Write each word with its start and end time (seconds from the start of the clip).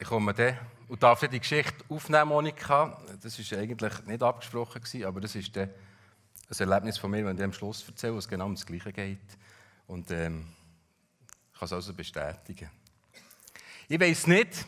Ich 0.00 0.06
komme 0.06 0.32
dann 0.32 0.56
und 0.88 1.02
darf 1.02 1.20
die 1.28 1.38
Geschichte 1.38 1.84
aufnehmen, 1.90 2.28
Monika. 2.28 2.98
Das 3.22 3.38
war 3.38 3.58
eigentlich 3.58 4.06
nicht 4.06 4.22
abgesprochen, 4.22 5.04
aber 5.04 5.20
das 5.20 5.34
ist 5.34 5.54
dann 5.54 5.68
ein 5.68 6.58
Erlebnis 6.58 6.96
von 6.96 7.10
mir, 7.10 7.26
wenn 7.26 7.36
ich 7.36 7.44
am 7.44 7.52
Schluss 7.52 7.86
erzähle, 7.86 8.14
wo 8.14 8.18
es 8.18 8.26
genau 8.26 8.46
um 8.46 8.54
das 8.54 8.64
Gleiche 8.64 8.94
geht. 8.94 9.18
Und 9.86 10.10
ähm, 10.10 10.46
ich 11.52 11.58
kann 11.58 11.66
es 11.66 11.72
also 11.74 11.92
bestätigen. 11.92 12.70
Ich 13.88 14.00
weiß 14.00 14.26
nicht, 14.28 14.64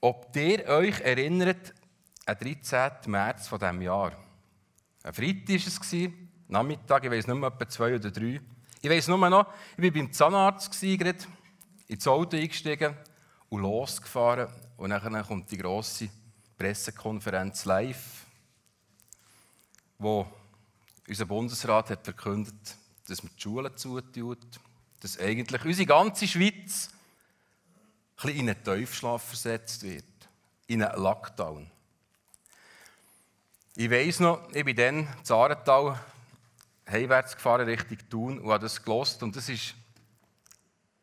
ob 0.00 0.34
ihr 0.36 0.64
euch 0.68 1.00
erinnert, 1.00 1.74
am 2.24 2.38
13. 2.38 3.10
März 3.10 3.48
von 3.48 3.58
diesem 3.58 3.82
Jahr. 3.82 4.12
Ein 5.02 5.12
Freitag 5.12 5.48
war 5.48 5.56
es, 5.56 5.90
Nachmittag, 6.46 7.04
ich 7.04 7.10
weiß 7.10 7.26
nicht 7.26 7.36
mehr, 7.36 7.48
etwa 7.48 7.68
zwei 7.68 7.96
oder 7.96 8.12
drei. 8.12 8.40
Ich 8.80 8.88
weiß 8.90 9.08
nur 9.08 9.28
noch, 9.28 9.52
ich 9.76 9.82
war 9.82 9.90
beim 9.90 10.12
Zahnarzt, 10.12 10.80
gerade, 10.80 11.18
ins 11.88 12.06
Auto 12.06 12.36
eingestiegen 12.36 12.94
und 13.50 13.60
losgefahren. 13.60 14.48
Und 14.78 14.90
dann 14.90 15.26
kommt 15.26 15.50
die 15.50 15.58
grosse 15.58 16.08
Pressekonferenz 16.56 17.66
live, 17.66 18.24
wo 19.98 20.26
unser 21.06 21.26
Bundesrat 21.26 21.90
hat 21.90 22.04
verkündet, 22.04 22.76
dass 23.06 23.22
man 23.22 23.32
die 23.36 23.42
Schulen 23.42 23.76
zutut, 23.76 24.60
dass 25.00 25.18
eigentlich 25.18 25.64
unsere 25.64 25.86
ganze 25.86 26.26
Schweiz 26.26 26.90
ein 28.22 28.28
in 28.30 28.50
einen 28.50 28.62
Tiefschlaf 28.62 29.22
versetzt 29.22 29.82
wird, 29.82 30.04
in 30.66 30.82
einen 30.82 31.02
Lockdown. 31.02 31.70
Ich 33.74 33.90
weiss 33.90 34.20
noch, 34.20 34.50
ich 34.52 34.64
bin 34.64 34.76
dann 34.76 34.98
in 34.98 35.32
Arental 35.32 35.98
heimwärts 36.88 37.34
gefahren, 37.34 37.66
Richtung 37.66 37.98
Thun, 38.10 38.38
und 38.40 38.50
habe 38.50 38.62
das 38.62 38.82
gelost. 38.82 39.22
Und 39.22 39.34
das 39.36 39.48
ist 39.48 39.74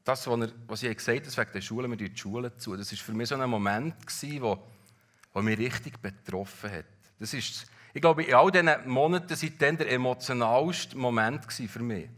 das, 0.07 0.27
was 0.27 0.83
ich 0.83 0.95
gesagt 0.95 1.25
habe, 1.25 1.37
wegen 1.37 1.51
der 1.53 1.61
Schule, 1.61 1.89
wir 1.89 1.97
die 1.97 2.15
Schule 2.15 2.55
zu. 2.57 2.75
Das 2.77 2.91
war 2.91 2.97
für 2.97 3.13
mich 3.13 3.29
so 3.29 3.35
ein 3.35 3.49
Moment, 3.49 3.95
der 4.21 5.41
mich 5.41 5.57
richtig 5.57 5.99
betroffen 5.99 6.71
hat. 6.71 6.85
Das 7.19 7.33
ist, 7.33 7.67
ich 7.93 8.01
glaube, 8.01 8.23
in 8.23 8.33
all 8.33 8.51
diesen 8.51 8.69
Monaten 8.85 9.35
seitdem 9.35 9.77
der 9.77 9.91
emotionalste 9.91 10.97
Moment 10.97 11.51
für 11.51 11.79
mich. 11.79 12.09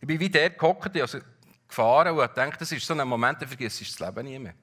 Ich 0.00 0.06
bin 0.06 0.20
wie 0.20 0.28
der 0.28 0.50
gehockt, 0.50 0.96
also 1.00 1.18
gefahren 1.66 2.16
und 2.16 2.28
gedacht, 2.28 2.60
das 2.60 2.72
ist 2.72 2.86
so 2.86 2.94
ein 2.94 3.08
Moment, 3.08 3.40
der 3.40 3.48
vergisst 3.48 3.80
das 3.80 3.98
Leben 3.98 4.26
nie 4.26 4.38
mehr. 4.38 4.54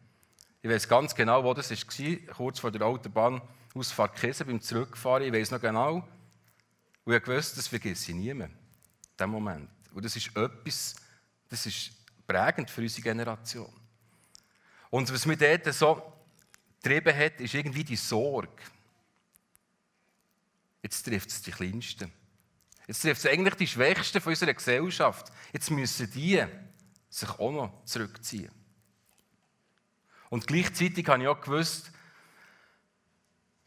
Ich 0.61 0.69
weiß 0.69 0.87
ganz 0.87 1.13
genau, 1.13 1.43
wo 1.43 1.53
das 1.53 1.71
war, 1.71 2.33
kurz 2.33 2.59
vor 2.59 2.71
der 2.71 2.81
Autobahn 2.81 3.41
Ausfahrt 3.75 4.15
Käse 4.15 4.45
beim 4.45 4.61
Zurückfahren. 4.61 5.23
Ich 5.23 5.33
weiß 5.33 5.51
noch 5.51 5.59
genau. 5.59 6.07
Und 7.03 7.13
ich 7.13 7.27
wusste, 7.27 7.57
das 7.57 7.67
vergesse 7.67 8.11
ich 8.11 8.17
nie 8.17 8.33
mehr. 8.33 8.49
Moment. 9.27 9.69
Und 9.93 10.05
das 10.05 10.15
ist 10.15 10.35
etwas, 10.35 10.95
das 11.49 11.65
ist 11.65 11.91
prägend 12.27 12.69
für 12.69 12.81
unsere 12.81 13.01
Generation. 13.01 13.73
Und 14.89 15.11
was 15.11 15.25
mich 15.25 15.37
dort 15.37 15.73
so 15.73 16.13
getrieben 16.81 17.17
hat, 17.17 17.41
ist 17.41 17.53
irgendwie 17.53 17.83
die 17.83 17.95
Sorge. 17.95 18.63
Jetzt 20.81 21.03
trifft 21.03 21.29
es 21.29 21.41
die 21.41 21.51
Kleinsten. 21.51 22.11
Jetzt 22.87 23.01
trifft 23.01 23.25
es 23.25 23.31
eigentlich 23.31 23.55
die 23.55 23.67
Schwächsten 23.67 24.21
von 24.21 24.31
unserer 24.31 24.53
Gesellschaft. 24.53 25.31
Jetzt 25.51 25.71
müssen 25.71 26.11
die 26.11 26.45
sich 27.09 27.29
auch 27.29 27.51
noch 27.51 27.83
zurückziehen. 27.85 28.51
Und 30.29 30.45
gleichzeitig 30.45 31.07
habe 31.07 31.23
ich 31.23 31.27
auch 31.27 31.41
gewusst, 31.41 31.91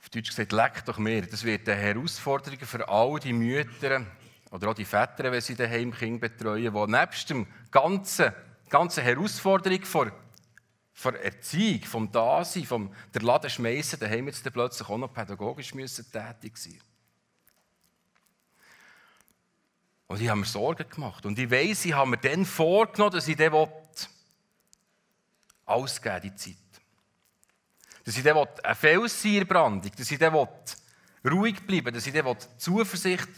auf 0.01 0.11
Deutsch 0.11 0.29
gesagt, 0.29 0.53
leck 0.53 0.85
doch 0.85 0.99
mehr. 0.99 1.23
Das 1.23 1.45
wird 1.45 1.69
eine 1.69 1.81
Herausforderung 1.81 2.59
für 2.61 2.89
all 2.89 3.19
die 3.19 3.33
Mütter 3.33 4.07
oder 4.51 4.69
auch 4.69 4.75
die 4.75 4.85
Väter, 4.85 5.31
wenn 5.31 5.41
sie 5.41 5.55
daheim 5.55 5.93
Kinder 5.93 6.29
betreuen, 6.29 6.73
die 6.73 6.93
nebst 6.93 7.31
dem 7.31 7.47
ganzen, 7.71 8.33
ganzen 8.69 9.03
Herausforderung 9.03 9.85
vor, 9.85 10.13
vor 10.93 11.15
Erziehung, 11.15 11.83
vom 11.85 12.11
Dasein, 12.11 12.65
vom 12.65 12.93
der 13.15 13.23
Laden 13.23 13.51
schmeißen, 13.51 13.99
daheim 13.99 14.27
jetzt 14.27 14.51
plötzlich 14.53 14.89
auch 14.89 14.99
noch 14.99 15.13
pädagogisch 15.13 15.75
müssen 15.75 16.11
tätig 16.11 16.57
sein. 16.57 16.81
Und 20.07 20.21
ich 20.21 20.29
habe 20.29 20.41
mir 20.41 20.47
Sorgen 20.47 20.89
gemacht. 20.89 21.27
Und 21.27 21.39
ich 21.39 21.51
weiss, 21.51 21.85
ich 21.85 21.93
habe 21.93 22.11
mir 22.11 22.19
dann 22.19 22.47
vorgenommen, 22.47 23.13
dass 23.13 23.29
ich 23.29 23.37
dann 23.37 23.69
ausgeben 25.69 26.21
die 26.23 26.35
Zeit 26.35 26.57
dass 28.05 28.17
ich 28.17 28.25
dann 28.25 28.39
eine 28.39 28.75
Felsseierbrandung 28.75 29.93
dass 29.95 30.11
ich 30.11 30.19
dann 30.19 30.49
ruhig 31.31 31.67
bleiben 31.67 31.95
dass 31.95 32.07
ich 32.07 32.15
dann 32.15 32.37
Zuversicht 32.57 33.29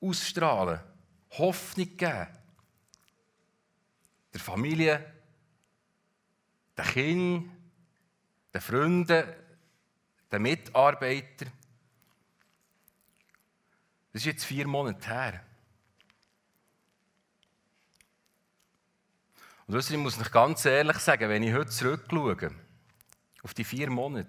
ausstrahlen 0.00 0.80
Hoffnung 1.30 1.96
geben. 1.96 2.26
Der 4.38 4.44
Familie, 4.44 5.12
den 6.76 6.84
Kindern, 6.84 7.56
den 8.54 8.60
Freunden, 8.60 9.24
den 10.30 10.42
Mitarbeitern. 10.42 11.50
Das 14.12 14.22
ist 14.22 14.26
jetzt 14.26 14.44
vier 14.44 14.68
Monate 14.68 15.08
her. 15.08 15.44
Und 19.66 19.76
ich 19.76 19.96
muss 19.96 20.20
ich 20.20 20.30
ganz 20.30 20.64
ehrlich 20.66 20.98
sagen, 20.98 21.28
wenn 21.28 21.42
ich 21.42 21.52
heute 21.52 21.70
zurückschaue, 21.70 22.54
auf 23.42 23.54
die 23.54 23.64
vier 23.64 23.90
Monate. 23.90 24.28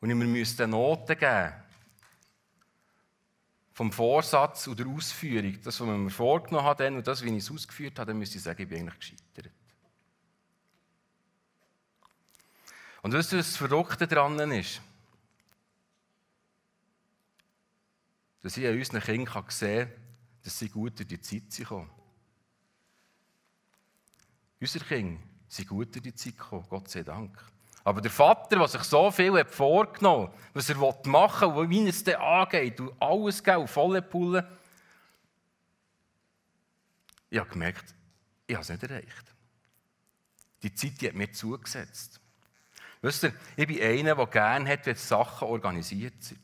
Und 0.00 0.10
ich 0.10 0.16
müsste 0.16 0.68
Noten 0.68 1.18
geben 1.18 1.54
vom 3.72 3.90
Vorsatz 3.90 4.68
oder 4.68 4.86
Ausführung, 4.86 5.58
das, 5.62 5.80
was 5.80 5.86
man 5.86 6.04
mir 6.04 6.10
vorgenommen 6.10 6.66
hat 6.66 6.80
und 6.80 7.06
das, 7.06 7.22
wie 7.22 7.30
ich 7.30 7.44
es 7.44 7.50
ausgeführt 7.50 7.98
habe, 7.98 8.08
dann 8.08 8.18
müsste 8.18 8.36
ich 8.36 8.44
sagen, 8.44 8.62
ich 8.62 8.68
bin 8.68 8.80
eigentlich 8.80 8.98
gescheitert. 8.98 9.52
Und 13.02 13.12
weißt 13.12 13.32
du, 13.32 13.38
was 13.38 13.48
das 13.48 13.56
Verrückte 13.56 14.06
daran 14.06 14.38
ist? 14.52 14.80
Dass 18.42 18.56
ich 18.56 18.66
an 18.66 18.76
unseren 18.76 19.00
Kindern 19.00 19.44
sehen 19.48 19.88
kann, 19.88 20.02
dass 20.44 20.58
sie 20.58 20.68
gut 20.68 20.98
durch 20.98 21.08
die 21.08 21.20
Zeit 21.20 21.66
kommen. 21.66 21.90
Unsere 24.60 24.84
Kinder 24.84 25.20
sind 25.48 25.68
gut 25.68 25.94
durch 25.94 26.02
die 26.02 26.14
Zeit 26.14 26.38
gekommen, 26.38 26.66
Gott 26.68 26.88
sei 26.88 27.02
Dank. 27.02 27.51
Aber 27.84 28.00
der 28.00 28.10
Vater, 28.10 28.56
der 28.56 28.68
sich 28.68 28.82
so 28.82 29.10
viel 29.10 29.32
hat 29.38 29.50
vorgenommen 29.50 30.28
hat, 30.28 30.34
was 30.54 30.70
er 30.70 30.76
machen 31.06 31.56
will, 31.56 31.68
wie 31.68 31.88
es 31.88 32.04
dann 32.04 32.16
angeht, 32.16 32.80
und 32.80 32.92
alles 33.00 33.42
geben, 33.42 33.66
volle 33.66 34.02
Pulle, 34.02 34.46
ich 37.28 37.38
habe 37.38 37.48
gemerkt, 37.48 37.94
ich 38.46 38.54
habe 38.54 38.62
es 38.62 38.68
nicht 38.68 38.82
erreicht. 38.82 39.34
Die 40.62 40.74
Zeit 40.74 41.00
die 41.00 41.08
hat 41.08 41.14
mir 41.14 41.32
zugesetzt. 41.32 42.20
Wisst 43.00 43.24
ihr, 43.24 43.34
ich 43.56 43.66
bin 43.66 43.82
einer, 43.82 44.14
der 44.14 44.26
gerne 44.26 44.68
hat, 44.68 44.86
wenn 44.86 44.96
Sachen 44.96 45.48
organisiert 45.48 46.22
sind. 46.22 46.40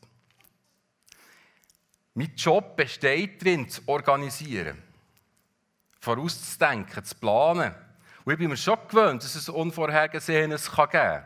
Mein 2.15 2.35
Job 2.35 2.77
besteht 2.77 3.43
darin, 3.43 3.69
zu 3.69 3.83
organisieren, 3.87 4.83
vorauszudenken, 6.01 7.05
zu 7.05 7.15
planen. 7.15 7.75
Und 8.29 8.35
ich 8.35 8.41
bin 8.41 8.51
mir 8.51 8.59
schon 8.59 8.77
gewöhnt, 8.87 9.25
dass 9.25 9.35
es 9.37 9.49
Unvorhergesehenes 9.49 10.71
geben 10.71 10.91
kann. 10.91 11.25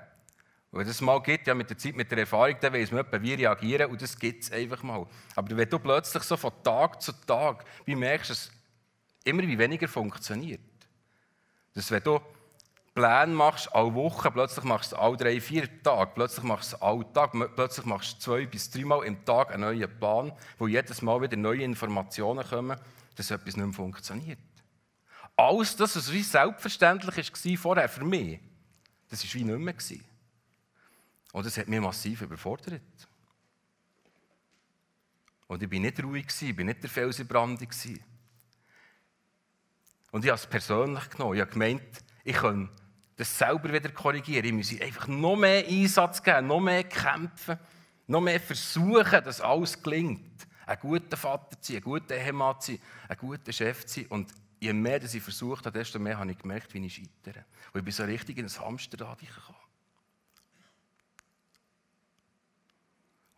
Wenn 0.71 0.87
es 0.87 1.01
mal 1.01 1.21
gibt, 1.21 1.49
ja 1.49 1.53
mit 1.53 1.69
der 1.69 1.77
Zeit, 1.77 1.97
mit 1.97 2.09
der 2.13 2.19
Erfahrung, 2.19 2.55
dann 2.61 2.73
weiss 2.73 2.93
man 2.93 3.05
wie 3.21 3.35
reagieren 3.35 3.91
und 3.91 4.01
das 4.01 4.17
gibt 4.17 4.45
es 4.45 4.53
einfach 4.53 4.85
mal. 4.85 5.05
Aber 5.35 5.57
wenn 5.57 5.69
du 5.69 5.81
plötzlich 5.81 6.23
so 6.23 6.37
von 6.37 6.53
Tag 6.63 7.03
zu 7.03 7.11
Tag, 7.27 7.65
wie 7.87 7.97
merkst 7.97 8.31
du, 8.31 8.35
es 8.35 8.53
immer 9.25 9.43
wie 9.43 9.59
weniger 9.59 9.89
funktioniert. 9.89 10.61
Dass 11.75 11.91
wenn 11.91 12.05
du 12.05 12.21
Pläne 12.95 13.35
machst, 13.35 13.75
alle 13.75 13.93
Wochen, 13.95 14.33
plötzlich 14.33 14.65
machst 14.65 14.93
du 14.93 14.97
alle 14.97 15.17
drei, 15.17 15.41
vier 15.41 15.83
Tage, 15.83 16.13
plötzlich 16.15 16.45
machst 16.45 16.75
du 16.75 16.83
alle 16.83 17.13
Tag, 17.13 17.33
plötzlich 17.57 17.85
machst 17.85 18.15
du 18.15 18.21
zwei 18.21 18.47
bis 18.47 18.71
dreimal 18.71 19.05
im 19.05 19.25
Tag 19.25 19.53
einen 19.53 19.63
neuen 19.63 19.99
Plan, 19.99 20.31
wo 20.57 20.69
jedes 20.69 21.03
Mal 21.03 21.21
wieder 21.21 21.37
neue 21.37 21.65
Informationen 21.65 22.47
kommen, 22.49 22.79
dass 23.17 23.33
etwas 23.33 23.57
nicht 23.57 23.67
mehr 23.67 23.75
funktioniert. 23.75 24.39
Alles 25.37 25.75
das, 25.77 25.97
was 25.97 26.13
wie 26.13 26.23
selbstverständlich 26.23 27.17
war 27.17 27.57
vorher 27.59 27.89
für 27.89 28.05
mich, 28.05 28.41
das 29.09 29.25
war 29.25 29.35
wie 29.35 29.45
nicht 29.45 29.59
mehr. 29.59 30.01
Und 31.33 31.47
das 31.47 31.57
hat 31.57 31.69
mich 31.69 31.81
massiv 31.81 32.23
überfordert. 32.23 32.83
Und 35.47 35.63
ich 35.63 35.71
war 35.71 35.79
nicht 35.79 36.03
ruhig, 36.03 36.27
ich 36.41 36.57
war 36.57 36.65
nicht 36.65 36.83
der 36.83 36.91
Felsenbrandung. 36.91 37.69
Und 40.11 40.25
ich 40.25 40.31
habe 40.31 40.41
es 40.41 40.47
persönlich 40.47 41.09
genommen. 41.11 41.35
Ich 41.35 41.41
habe 41.41 41.51
gemeint, 41.51 41.83
ich 42.23 42.37
kann 42.37 42.71
das 43.17 43.37
selber 43.37 43.73
wieder 43.73 43.89
korrigieren. 43.91 44.45
Ich 44.45 44.53
muss 44.53 44.81
einfach 44.81 45.09
noch 45.09 45.37
mehr 45.37 45.67
Einsatz 45.67 46.23
geben, 46.23 46.47
noch 46.47 46.61
mehr 46.61 46.85
kämpfen, 46.85 47.59
noch 48.07 48.21
mehr 48.21 48.41
versuchen, 48.41 49.25
dass 49.25 49.41
alles 49.41 49.83
gelingt. 49.83 50.47
Ein 50.67 50.79
guter 50.81 51.17
Vater 51.17 51.61
zu 51.61 51.73
sein, 51.73 51.83
ein 51.83 51.85
guter 51.85 52.17
Ehemann 52.17 52.61
zu 52.61 52.73
sein, 52.73 52.81
ein 53.09 53.17
guter 53.17 53.53
Chef 53.53 53.87
zu 53.87 54.01
sein. 54.01 54.07
Und 54.09 54.33
je 54.63 54.73
mehr 54.73 55.01
dass 55.01 55.13
ich 55.13 55.23
versucht 55.23 55.67
habe, 55.67 55.77
desto 55.77 55.99
mehr 55.99 56.19
habe 56.19 56.31
ich 56.31 56.39
gemerkt, 56.39 56.73
wie 56.73 56.87
ich 56.87 56.95
scheitere. 56.95 57.45
Und 57.73 57.81
ich 57.81 57.85
bin 57.85 57.93
so 57.93 58.05
richtig 58.05 58.39
in 58.39 58.47
ein 58.47 58.61
Hamsterrad 58.61 59.19
gekommen. 59.19 59.59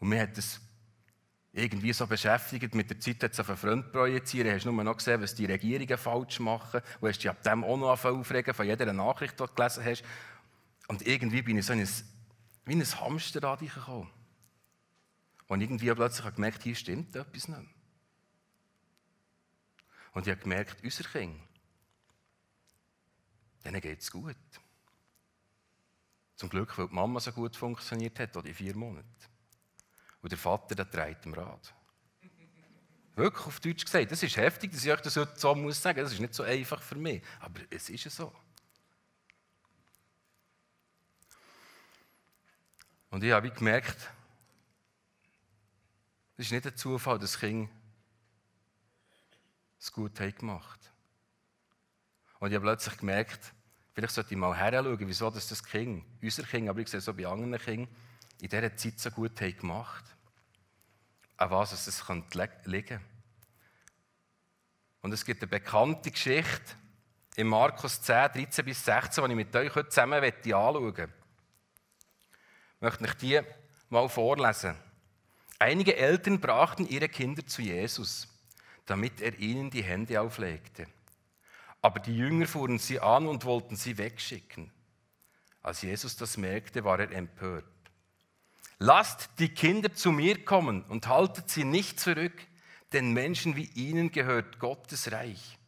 Und 0.00 0.08
mir 0.10 0.20
hat 0.20 0.36
das 0.36 0.60
irgendwie 1.54 1.94
so 1.94 2.06
beschäftigt. 2.06 2.74
Mit 2.74 2.90
der 2.90 3.00
Zeit 3.00 3.22
hat 3.22 3.32
es 3.32 3.40
auf 3.40 3.48
einen 3.48 3.56
Freund 3.56 3.90
projiziert. 3.90 4.48
Hast 4.52 4.66
du 4.66 4.72
nur 4.72 4.84
noch 4.84 4.98
gesehen, 4.98 5.22
was 5.22 5.34
die 5.34 5.46
Regierungen 5.46 5.96
falsch 5.96 6.40
machen. 6.40 6.82
Und 7.00 7.08
hast 7.08 7.20
dich 7.20 7.30
ab 7.30 7.42
dem 7.42 7.64
auch 7.64 7.78
noch 7.78 8.04
aufregen 8.04 8.52
von 8.52 8.66
jeder 8.66 8.92
Nachricht, 8.92 9.40
die 9.40 9.44
du 9.44 9.54
gelesen 9.54 9.82
hast. 9.82 10.04
Und 10.88 11.06
irgendwie 11.06 11.40
bin 11.40 11.56
ich 11.56 11.64
so 11.64 11.72
in 11.72 11.80
ein, 11.80 11.88
wie 12.66 12.74
ein 12.74 13.00
Hamsterrad 13.00 13.60
gekommen. 13.60 14.10
Und 15.46 15.62
irgendwie 15.62 15.90
plötzlich 15.94 16.20
habe 16.20 16.30
ich 16.30 16.36
gemerkt, 16.36 16.62
hier 16.62 16.74
stimmt 16.74 17.16
etwas 17.16 17.48
nicht. 17.48 17.73
Und 20.14 20.26
ich 20.26 20.30
habe 20.30 20.40
gemerkt, 20.40 20.82
unser 20.82 21.04
Kind, 21.04 21.40
denen 23.64 23.80
geht 23.80 24.00
es 24.00 24.10
gut. 24.10 24.36
Zum 26.36 26.48
Glück, 26.48 26.78
weil 26.78 26.88
die 26.88 26.94
Mama 26.94 27.20
so 27.20 27.32
gut 27.32 27.56
funktioniert 27.56 28.18
hat, 28.20 28.44
die 28.44 28.54
vier 28.54 28.76
Monate. 28.76 29.06
Und 30.22 30.30
der 30.30 30.38
Vater, 30.38 30.74
der 30.74 30.88
trägt 30.88 31.26
im 31.26 31.34
Rad. 31.34 31.74
Wirklich 33.16 33.46
auf 33.46 33.60
Deutsch 33.60 33.84
gesagt. 33.84 34.10
Das 34.10 34.22
ist 34.22 34.36
heftig, 34.36 34.72
dass 34.72 34.84
ich 34.84 34.90
euch 34.90 35.00
das 35.00 35.16
heute 35.16 35.38
so 35.38 35.54
muss 35.54 35.82
sagen. 35.82 36.00
Das 36.00 36.12
ist 36.12 36.20
nicht 36.20 36.34
so 36.34 36.42
einfach 36.42 36.80
für 36.80 36.96
mich. 36.96 37.22
Aber 37.40 37.60
es 37.70 37.88
ist 37.88 38.10
so. 38.10 38.32
Und 43.10 43.22
ich 43.22 43.30
habe 43.30 43.50
gemerkt, 43.50 44.10
es 46.36 46.46
ist 46.46 46.52
nicht 46.52 46.66
ein 46.66 46.76
Zufall, 46.76 47.18
dass 47.18 47.38
Kinder 47.38 47.70
es 49.84 49.92
gut 49.92 50.18
haben 50.18 50.34
gemacht 50.34 50.80
Und 52.38 52.48
ich 52.50 52.54
habe 52.54 52.64
plötzlich 52.64 52.96
gemerkt, 52.96 53.52
vielleicht 53.92 54.14
sollte 54.14 54.32
ich 54.32 54.38
mal 54.38 54.56
heranschauen, 54.56 54.98
wieso 55.00 55.30
das, 55.30 55.48
das 55.48 55.62
Kind, 55.62 56.04
unser 56.22 56.42
Kind, 56.44 56.68
aber 56.68 56.80
ich 56.80 56.88
sehe 56.88 56.98
es 56.98 57.08
auch 57.08 57.14
bei 57.14 57.26
anderen 57.26 57.58
Kindern, 57.58 57.94
in 58.40 58.48
dieser 58.48 58.76
Zeit 58.76 58.98
so 58.98 59.10
gut 59.10 59.40
haben 59.40 59.56
gemacht 59.56 60.04
An 61.36 61.50
was 61.50 61.72
es 61.72 61.84
das 61.84 62.06
könnte 62.06 62.48
liegen 62.64 63.00
Und 65.02 65.12
es 65.12 65.24
gibt 65.24 65.42
eine 65.42 65.50
bekannte 65.50 66.10
Geschichte 66.10 66.76
in 67.36 67.48
Markus 67.48 68.00
10, 68.00 68.32
13 68.32 68.64
bis 68.64 68.84
16, 68.84 69.24
die 69.24 69.30
ich 69.30 69.36
mit 69.36 69.54
euch 69.54 69.74
heute 69.74 69.88
zusammen 69.90 70.24
anschauen 70.24 70.82
möchte. 70.84 71.12
Ich 72.76 72.80
möchte 72.80 73.04
euch 73.04 73.14
die 73.14 73.40
mal 73.90 74.08
vorlesen. 74.08 74.76
Einige 75.58 75.96
Eltern 75.96 76.40
brachten 76.40 76.86
ihre 76.86 77.08
Kinder 77.08 77.46
zu 77.46 77.62
Jesus, 77.62 78.33
damit 78.86 79.20
er 79.20 79.38
ihnen 79.38 79.70
die 79.70 79.82
Hände 79.82 80.20
auflegte. 80.20 80.86
Aber 81.82 82.00
die 82.00 82.16
Jünger 82.16 82.46
fuhren 82.46 82.78
sie 82.78 83.00
an 83.00 83.26
und 83.26 83.44
wollten 83.44 83.76
sie 83.76 83.98
wegschicken. 83.98 84.70
Als 85.62 85.82
Jesus 85.82 86.16
das 86.16 86.36
merkte, 86.36 86.84
war 86.84 86.98
er 87.00 87.10
empört. 87.10 87.64
Lasst 88.78 89.30
die 89.38 89.48
Kinder 89.48 89.94
zu 89.94 90.12
mir 90.12 90.44
kommen 90.44 90.82
und 90.84 91.06
haltet 91.06 91.48
sie 91.48 91.64
nicht 91.64 92.00
zurück, 92.00 92.46
denn 92.92 93.12
Menschen 93.12 93.56
wie 93.56 93.70
ihnen 93.74 94.12
gehört 94.12 94.58
Gottes 94.58 95.12
Reich. 95.12 95.58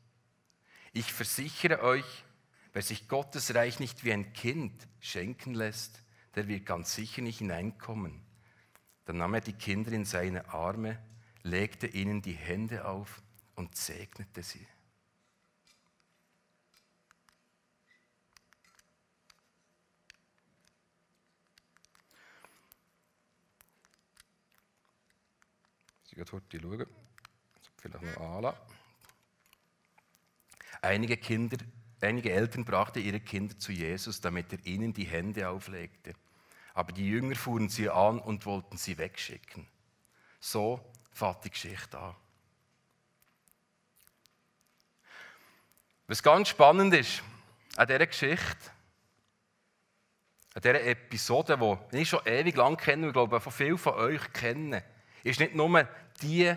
Ich 0.92 1.12
versichere 1.12 1.82
euch, 1.82 2.24
wer 2.72 2.82
sich 2.82 3.08
Gottes 3.08 3.54
Reich 3.54 3.80
nicht 3.80 4.04
wie 4.04 4.12
ein 4.12 4.32
Kind 4.32 4.86
schenken 5.00 5.54
lässt, 5.54 6.02
der 6.34 6.48
wird 6.48 6.66
ganz 6.66 6.94
sicher 6.94 7.22
nicht 7.22 7.38
hineinkommen. 7.38 8.22
Dann 9.06 9.19
nahm 9.19 9.34
er 9.34 9.40
die 9.40 9.54
Kinder 9.54 9.92
in 9.92 10.04
seine 10.04 10.48
Arme, 10.50 10.98
legte 11.46 11.87
ihnen 11.87 12.22
die 12.22 12.32
Hände 12.32 12.84
auf 12.84 13.22
und 13.54 13.76
segnete 13.76 14.43
sie. 14.43 14.66
Ich 26.10 26.16
muss 26.16 26.32
heute 26.32 26.60
schauen. 26.60 26.87
Vielleicht 27.76 28.02
noch 28.02 28.37
anlassen. 28.37 28.60
Einige, 30.82 31.16
Kinder, 31.16 31.58
einige 32.00 32.32
Eltern 32.32 32.64
brachten 32.64 33.02
ihre 33.02 33.20
Kinder 33.20 33.58
zu 33.58 33.70
Jesus, 33.70 34.20
damit 34.20 34.52
er 34.52 34.64
ihnen 34.66 34.93
die 34.93 35.04
Hände 35.04 35.48
auflegte. 35.48 36.14
Aber 36.75 36.93
die 36.93 37.06
Jünger 37.06 37.37
fuhren 37.37 37.69
sie 37.69 37.88
an 37.88 38.19
und 38.19 38.46
wollten 38.46 38.78
sie 38.78 38.98
wegschicken. 38.98 39.66
So 40.40 40.81
fängt 41.16 41.44
die 41.44 41.50
Geschichte 41.50 41.98
an. 41.98 42.14
Was 46.06 46.22
ganz 46.22 46.48
spannend 46.48 46.94
ist 46.94 47.22
an 47.76 47.86
dieser 47.86 48.06
Geschichte, 48.06 48.70
an 50.54 50.62
dieser 50.62 50.84
Episode, 50.84 51.78
die 51.90 51.98
ich 51.98 52.08
schon 52.08 52.24
ewig 52.26 52.54
lang 52.56 52.76
kenne 52.76 53.06
und 53.06 53.12
glaube, 53.12 53.40
von 53.40 53.52
vielen 53.52 53.78
von 53.78 53.94
euch 53.94 54.32
kennen, 54.32 54.82
ist 55.24 55.40
nicht 55.40 55.54
nur 55.54 55.88
die 56.22 56.54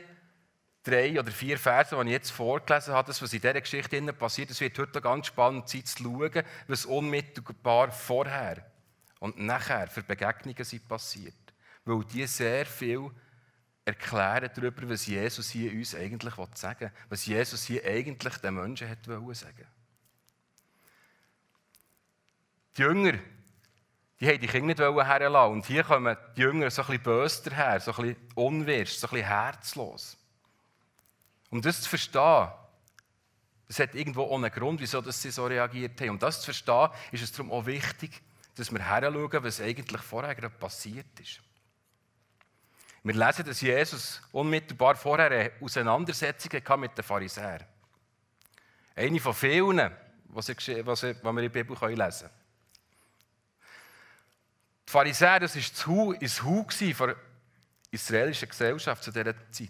drei 0.84 1.20
oder 1.20 1.32
vier 1.32 1.58
Verse, 1.58 1.96
die 1.96 2.08
ich 2.08 2.12
jetzt 2.12 2.32
vorgelesen 2.32 2.94
habe, 2.94 3.08
das, 3.08 3.22
was 3.22 3.34
in 3.34 3.42
dieser 3.42 3.60
Geschichte 3.60 4.14
passiert. 4.14 4.52
Es 4.52 4.62
wird 4.62 4.78
heute 4.78 5.02
ganz 5.02 5.28
spannend 5.28 5.68
sein 5.70 5.86
zu 5.86 6.04
schauen, 6.04 6.44
was 6.68 6.86
unmittelbar 6.86 7.92
vorher 7.92 8.70
und 9.20 9.40
nachher 9.40 9.88
für 9.88 10.04
Begegnungen 10.04 10.64
sind 10.64 10.88
passiert. 10.88 11.34
Weil 11.86 12.04
die 12.06 12.28
sehr 12.28 12.66
viel 12.66 13.10
erklären 13.90 14.50
darüber, 14.56 14.90
was 14.90 15.06
Jesus 15.06 15.50
hier 15.50 15.72
uns 15.72 15.96
eigentlich 15.96 16.34
sagen 16.56 16.80
will. 16.80 16.92
Was 17.10 17.26
Jesus 17.26 17.66
hier 17.66 17.84
eigentlich 17.86 18.38
den 18.38 18.56
Menschen 18.56 18.90
hat 18.90 19.04
sagen 19.04 19.68
Die 22.78 22.82
Jünger, 22.82 23.14
die 24.20 24.28
haben 24.28 24.40
die 24.40 24.48
Kinder 24.48 24.68
nicht 24.68 24.80
herlassen. 24.80 25.54
Und 25.54 25.66
hier 25.66 25.84
kommen 25.84 26.18
die 26.36 26.42
Jünger 26.42 26.70
so 26.70 26.82
ein 26.82 26.88
bisschen 26.88 27.04
böse 27.04 27.50
daher, 27.50 27.80
so 27.80 27.94
ein 27.94 28.16
unwirsch, 28.36 28.94
so 28.94 29.08
ein 29.10 29.24
herzlos. 29.24 30.18
Um 31.50 31.62
das 31.62 31.82
zu 31.82 31.90
verstehen, 31.90 32.50
das 33.68 33.80
hat 33.80 33.96
irgendwo 33.96 34.34
einen 34.36 34.52
Grund, 34.52 34.82
wieso 34.82 35.02
sie 35.22 35.32
so 35.32 35.46
reagiert 35.46 36.00
haben. 36.02 36.10
Um 36.12 36.20
das 36.20 36.40
zu 36.40 36.46
verstehen, 36.46 36.90
ist 37.12 37.24
es 37.24 37.32
darum 37.32 37.52
auch 37.52 37.66
wichtig, 37.66 38.22
dass 38.56 38.72
wir 38.72 38.80
heranschauen, 38.80 39.44
was 39.44 39.62
eigentlich 39.62 40.02
vorher 40.02 40.36
gerade 40.36 40.56
passiert 40.56 41.20
ist. 41.20 41.40
Wir 43.04 43.14
lesen, 43.14 43.46
dass 43.46 43.62
Jesus 43.62 44.22
unmittelbar 44.32 44.96
vorher 44.96 45.32
eine 45.32 45.52
Auseinandersetzung 45.62 46.52
hatte 46.52 46.78
mit 46.78 46.98
den 46.98 47.04
Pharisäern. 47.04 47.64
Eine 48.96 49.20
von 49.20 49.34
vielen, 49.34 49.92
was 50.26 50.48
wir 50.50 51.26
in 51.26 51.36
der 51.36 51.50
Bibel 51.50 51.76
lesen 51.76 51.80
können. 51.80 52.32
Die 54.88 54.92
Pharisäer, 54.92 55.40
das 55.40 55.56
war 55.56 56.16
das 56.20 56.44
Hu 56.44 56.66
der 56.70 57.16
israelischen 57.92 58.50
Gesellschaft 58.50 59.04
zu 59.04 59.12
dieser 59.12 59.36
Zeit. 59.52 59.70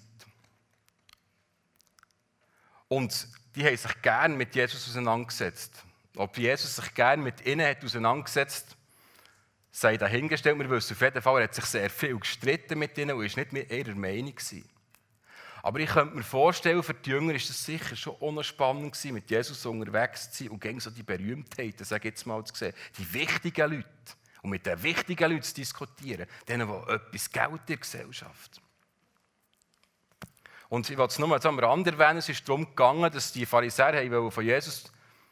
Und 2.88 3.28
die 3.56 3.64
haben 3.64 3.78
sich 3.78 4.02
gern 4.02 4.36
mit 4.36 4.56
Jesus 4.56 4.88
auseinandergesetzt. 4.88 5.84
Ob 6.16 6.38
Jesus 6.38 6.76
sich 6.76 6.94
gern 6.96 7.22
mit 7.22 7.46
ihnen 7.46 7.68
hat 7.68 7.84
auseinandergesetzt 7.84 8.76
sei 9.72 9.98
dahingestellt. 9.98 10.58
Wir 10.58 10.70
wissen 10.70 10.94
auf 10.94 11.02
jeden 11.02 11.22
Fall, 11.22 11.38
er 11.38 11.44
hat 11.46 11.56
sich 11.56 11.66
sehr 11.66 11.90
viel 11.90 12.18
gestritten 12.20 12.80
mit 12.80 12.98
ihnen 12.98 13.16
und 13.16 13.26
ist 13.26 13.38
nicht 13.38 13.54
mit 13.54 13.72
ihrer 13.72 13.96
Meinung 13.96 14.36
gewesen. 14.36 14.68
Aber 15.62 15.80
ich 15.80 15.90
könnte 15.90 16.16
mir 16.16 16.24
vorstellen, 16.24 16.82
für 16.82 16.94
die 16.94 17.10
Jünger 17.10 17.36
ist 17.36 17.50
es 17.50 17.66
sicher 17.66 17.96
schon 17.96 18.16
unspannend 18.16 18.94
gewesen, 18.94 19.14
mit 19.14 19.30
Jesus 19.30 19.66
unterwegs 19.66 20.32
zu 20.32 20.44
sein 20.44 20.52
und 20.52 20.62
gegen 20.62 20.80
so 20.80 20.90
die 20.90 21.04
Berühmtheiten, 21.04 21.86
sage 21.86 22.08
ich 22.08 22.14
jetzt 22.14 22.26
mal 22.26 22.44
zu 22.46 22.56
sehen, 22.56 22.74
die 22.98 23.14
wichtigen 23.14 23.72
Leute. 23.72 23.88
Und 24.42 24.52
mit 24.52 24.66
den 24.66 24.82
wichtigen 24.82 25.32
Leuten 25.32 25.44
zu 25.44 25.54
diskutieren, 25.54 26.26
denen, 26.48 26.68
die 26.68 26.92
etwas 26.94 27.30
Geld 27.30 27.52
in 27.52 27.66
der 27.68 27.78
Gesellschaft. 27.78 28.62
Und 30.70 30.90
ich 30.90 30.98
wollte 30.98 31.12
es 31.12 31.20
nur 31.20 31.46
am 31.46 31.60
Rand 31.60 31.88
erwähnen, 31.88 32.20
es 32.20 32.30
ist 32.30 32.48
darum 32.48 32.64
gegangen, 32.66 33.12
dass 33.12 33.34
die 33.34 33.46
Pharisäer 33.46 34.32
von 34.32 34.46
Jesus 34.46 34.86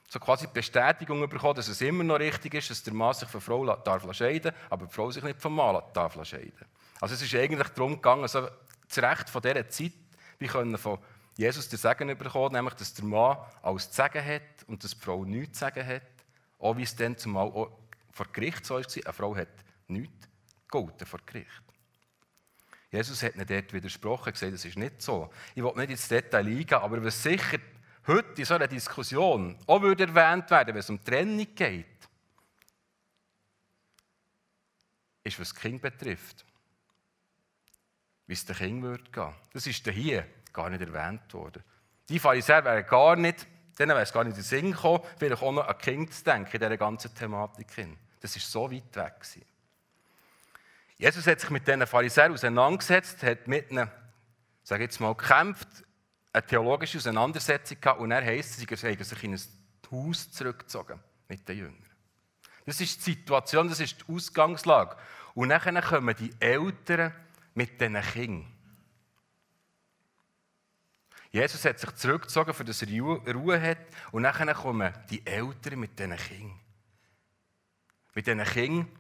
so 0.08 0.20
quasi 0.20 0.48
die 0.48 0.54
Bestätigung 0.54 1.28
bekommen, 1.28 1.56
dass 1.56 1.68
es 1.68 1.82
immer 1.82 2.04
noch 2.04 2.20
richtig 2.20 2.54
ist, 2.54 2.70
dass 2.70 2.84
der 2.84 2.94
Mann 2.94 3.14
sich 3.14 3.28
von 3.28 3.42
Frau 3.42 3.66
darf 3.76 4.14
scheiden 4.14 4.54
aber 4.70 4.86
die 4.86 4.94
Frau 4.94 5.12
sich 5.12 5.24
nicht 5.24 5.42
vom 5.42 5.56
Mann 5.56 5.82
darf 5.94 6.14
scheiden 6.26 6.66
Also 7.02 7.16
es 7.16 7.22
ist 7.22 7.36
eigentlich 7.36 7.68
darum 7.70 7.96
gegangen, 7.96 8.28
so 8.28 8.48
das 8.88 8.98
Recht 9.00 9.30
von 9.30 9.42
dieser 9.42 9.70
Zeit, 9.70 9.94
wir 10.40 10.48
können 10.48 10.78
von 10.78 11.00
Jesus 11.36 11.68
den 11.70 11.78
Segen 11.78 12.18
bekommen, 12.18 12.54
nämlich 12.54 12.74
dass 12.76 12.94
der 12.94 13.06
Mann 13.06 13.38
alles 13.62 13.90
zu 13.90 13.96
sagen 13.98 14.26
hat 14.26 14.64
und 14.68 14.84
dass 14.84 14.92
die 14.92 15.00
Frau 15.00 15.26
nichts 15.26 15.60
zu 15.60 15.66
sagen 15.66 15.86
hat. 15.86 16.02
Auch 16.60 16.78
wie 16.78 16.84
es 16.84 16.96
dann 16.96 17.18
zumal 17.18 17.52
vor 18.12 18.26
Gericht 18.32 18.66
so 18.66 18.76
war, 18.76 18.84
eine 18.84 19.14
Frau 19.14 19.36
hat 19.36 19.50
nichts 19.88 20.28
gegolten 20.68 21.06
vor 21.06 21.20
Gericht. 21.26 21.64
Jesus 22.90 23.22
hat 23.22 23.36
nicht 23.36 23.50
dort 23.50 23.74
widersprochen, 23.74 24.32
gesagt, 24.32 24.54
das 24.54 24.64
ist 24.64 24.78
nicht 24.78 25.02
so. 25.02 25.30
Ich 25.54 25.64
will 25.64 25.74
nicht 25.76 25.90
ins 25.92 26.08
Detail 26.08 26.46
eingehen, 26.46 26.80
aber 26.80 27.04
was 27.04 27.22
sicher 27.22 27.60
heute 28.08 28.42
in 28.42 28.46
so 28.46 28.56
einer 28.56 28.68
Diskussion 28.68 29.58
auch 29.68 29.82
würde 29.82 30.06
erwähnt 30.06 30.50
werden, 30.50 30.74
wenn 30.74 30.80
es 30.80 30.90
um 30.90 31.04
Trennung 31.04 31.48
geht, 31.56 31.86
ist, 35.24 35.40
was 35.40 35.50
das 35.50 35.62
Kind 35.62 35.82
betrifft. 35.82 36.46
Wie 38.26 38.34
es 38.34 38.46
dem 38.46 38.56
Kind 38.56 38.84
würde 38.84 39.10
gehen. 39.12 39.34
Das 39.54 39.68
ist 39.68 39.88
hier 39.88 40.26
gar 40.52 40.70
nicht 40.70 40.82
erwähnt 40.82 41.34
worden. 41.34 41.64
Die 42.10 42.20
Pharisäer 42.20 42.64
wären 42.64 42.86
gar 42.86 43.16
nicht, 43.16 43.46
denen 43.78 43.90
wäre 43.90 44.02
es 44.02 44.14
gar 44.14 44.24
nicht 44.24 44.32
in 44.32 44.42
den 44.42 44.44
Sinn 44.44 44.72
gekommen, 44.72 45.04
vielleicht 45.18 45.42
auch 45.42 45.52
noch 45.52 45.68
an 45.68 45.78
Kind 45.78 46.14
zu 46.14 46.24
denken 46.24 46.52
in 46.52 46.60
dieser 46.60 46.78
ganzen 46.78 47.14
Thematik. 47.14 47.68
Das 48.20 48.36
ist 48.36 48.52
so 48.52 48.72
weit 48.72 48.96
weg. 48.96 49.20
Gewesen. 49.20 49.46
Jesus 50.98 51.28
hat 51.28 51.40
sich 51.40 51.50
mit 51.52 51.68
diesen 51.68 51.86
Pharisäern 51.86 52.34
auseinandergesetzt, 52.34 53.22
hat 53.24 53.48
mit 53.48 53.70
ihnen, 53.70 53.90
sage 54.64 54.84
jetzt 54.84 55.00
mal, 55.00 55.14
gekämpft, 55.14 55.68
eine 56.38 56.46
theologische 56.46 56.98
Auseinandersetzung 56.98 57.82
gehabt 57.82 58.00
und 58.00 58.12
er 58.12 58.24
heisst 58.24 58.54
sie 58.54 58.66
haben 58.66 59.04
sich 59.04 59.24
in 59.24 59.34
ein 59.34 59.42
Haus 59.92 60.32
zurückgezogen 60.32 61.00
mit 61.28 61.48
den 61.48 61.58
Jüngern. 61.58 61.86
Das 62.66 62.82
ist 62.82 62.98
die 63.06 63.12
Situation, 63.14 63.70
das 63.70 63.80
ist 63.80 64.02
die 64.02 64.14
Ausgangslage. 64.14 64.98
Und 65.34 65.50
dann 65.50 65.82
kommen 65.82 66.16
die 66.16 66.34
Eltern 66.40 67.14
mit 67.54 67.80
diesen 67.80 68.02
Kindern. 68.02 68.54
Jesus 71.32 71.64
hat 71.66 71.80
sich 71.80 71.94
zurückgezogen, 71.96 72.54
für 72.54 72.64
dass 72.64 72.82
er 72.82 72.90
Ruhe 73.34 73.62
hat. 73.62 73.78
Und 74.12 74.24
dann 74.24 74.54
kommen 74.54 74.94
die 75.10 75.26
Eltern 75.26 75.80
mit 75.80 75.98
diesen 75.98 76.16
Kindern. 76.16 76.60
Mit 78.14 78.28
diesen 78.28 78.44
Kindern, 78.44 78.92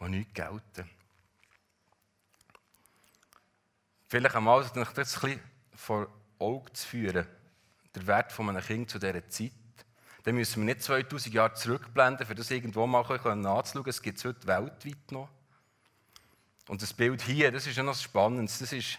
die 0.00 0.08
nichts 0.08 0.34
gelten. 0.34 0.90
Vielleicht 4.08 4.34
einmal, 4.34 4.62
um 4.62 4.68
das 4.74 4.88
ein 4.88 4.94
bisschen 4.94 5.49
vor 5.80 6.08
Augen 6.38 6.74
zu 6.74 6.86
führen, 6.86 7.26
der 7.94 8.06
Wert 8.06 8.32
von 8.32 8.48
einem 8.48 8.62
Kind 8.62 8.90
zu 8.90 8.98
dieser 8.98 9.28
Zeit 9.28 9.52
dann 10.22 10.34
müssen 10.34 10.66
wir 10.66 10.74
nicht 10.74 10.82
2000 10.82 11.34
Jahre 11.34 11.54
zurückblenden, 11.54 12.26
für 12.26 12.34
das 12.34 12.50
irgendwo 12.50 12.86
mal 12.86 13.02
nachzuschauen. 13.36 13.88
Es 13.88 14.02
gibt 14.02 14.18
es 14.18 14.24
heute 14.24 14.46
weltweit 14.46 15.12
noch. 15.12 15.28
Und 16.68 16.82
das 16.82 16.92
Bild 16.92 17.22
hier, 17.22 17.50
das 17.50 17.66
ist 17.66 17.76
ja 17.76 17.82
noch 17.82 17.96
spannend. 17.96 18.50
Das 18.50 18.72
ist 18.72 18.98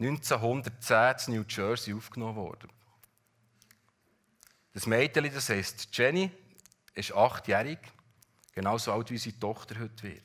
1910 0.00 1.34
in 1.34 1.40
New 1.40 1.46
Jersey 1.48 1.94
aufgenommen 1.94 2.36
worden. 2.36 2.68
Das 4.72 4.86
Mädchen, 4.86 5.32
das 5.32 5.48
heisst 5.48 5.96
Jenny, 5.96 6.30
ist 6.94 7.14
achtjährig, 7.14 7.78
genauso 8.52 8.92
alt 8.92 9.10
wie 9.10 9.14
unsere 9.14 9.38
Tochter 9.38 9.78
heute 9.78 10.02
wird. 10.02 10.22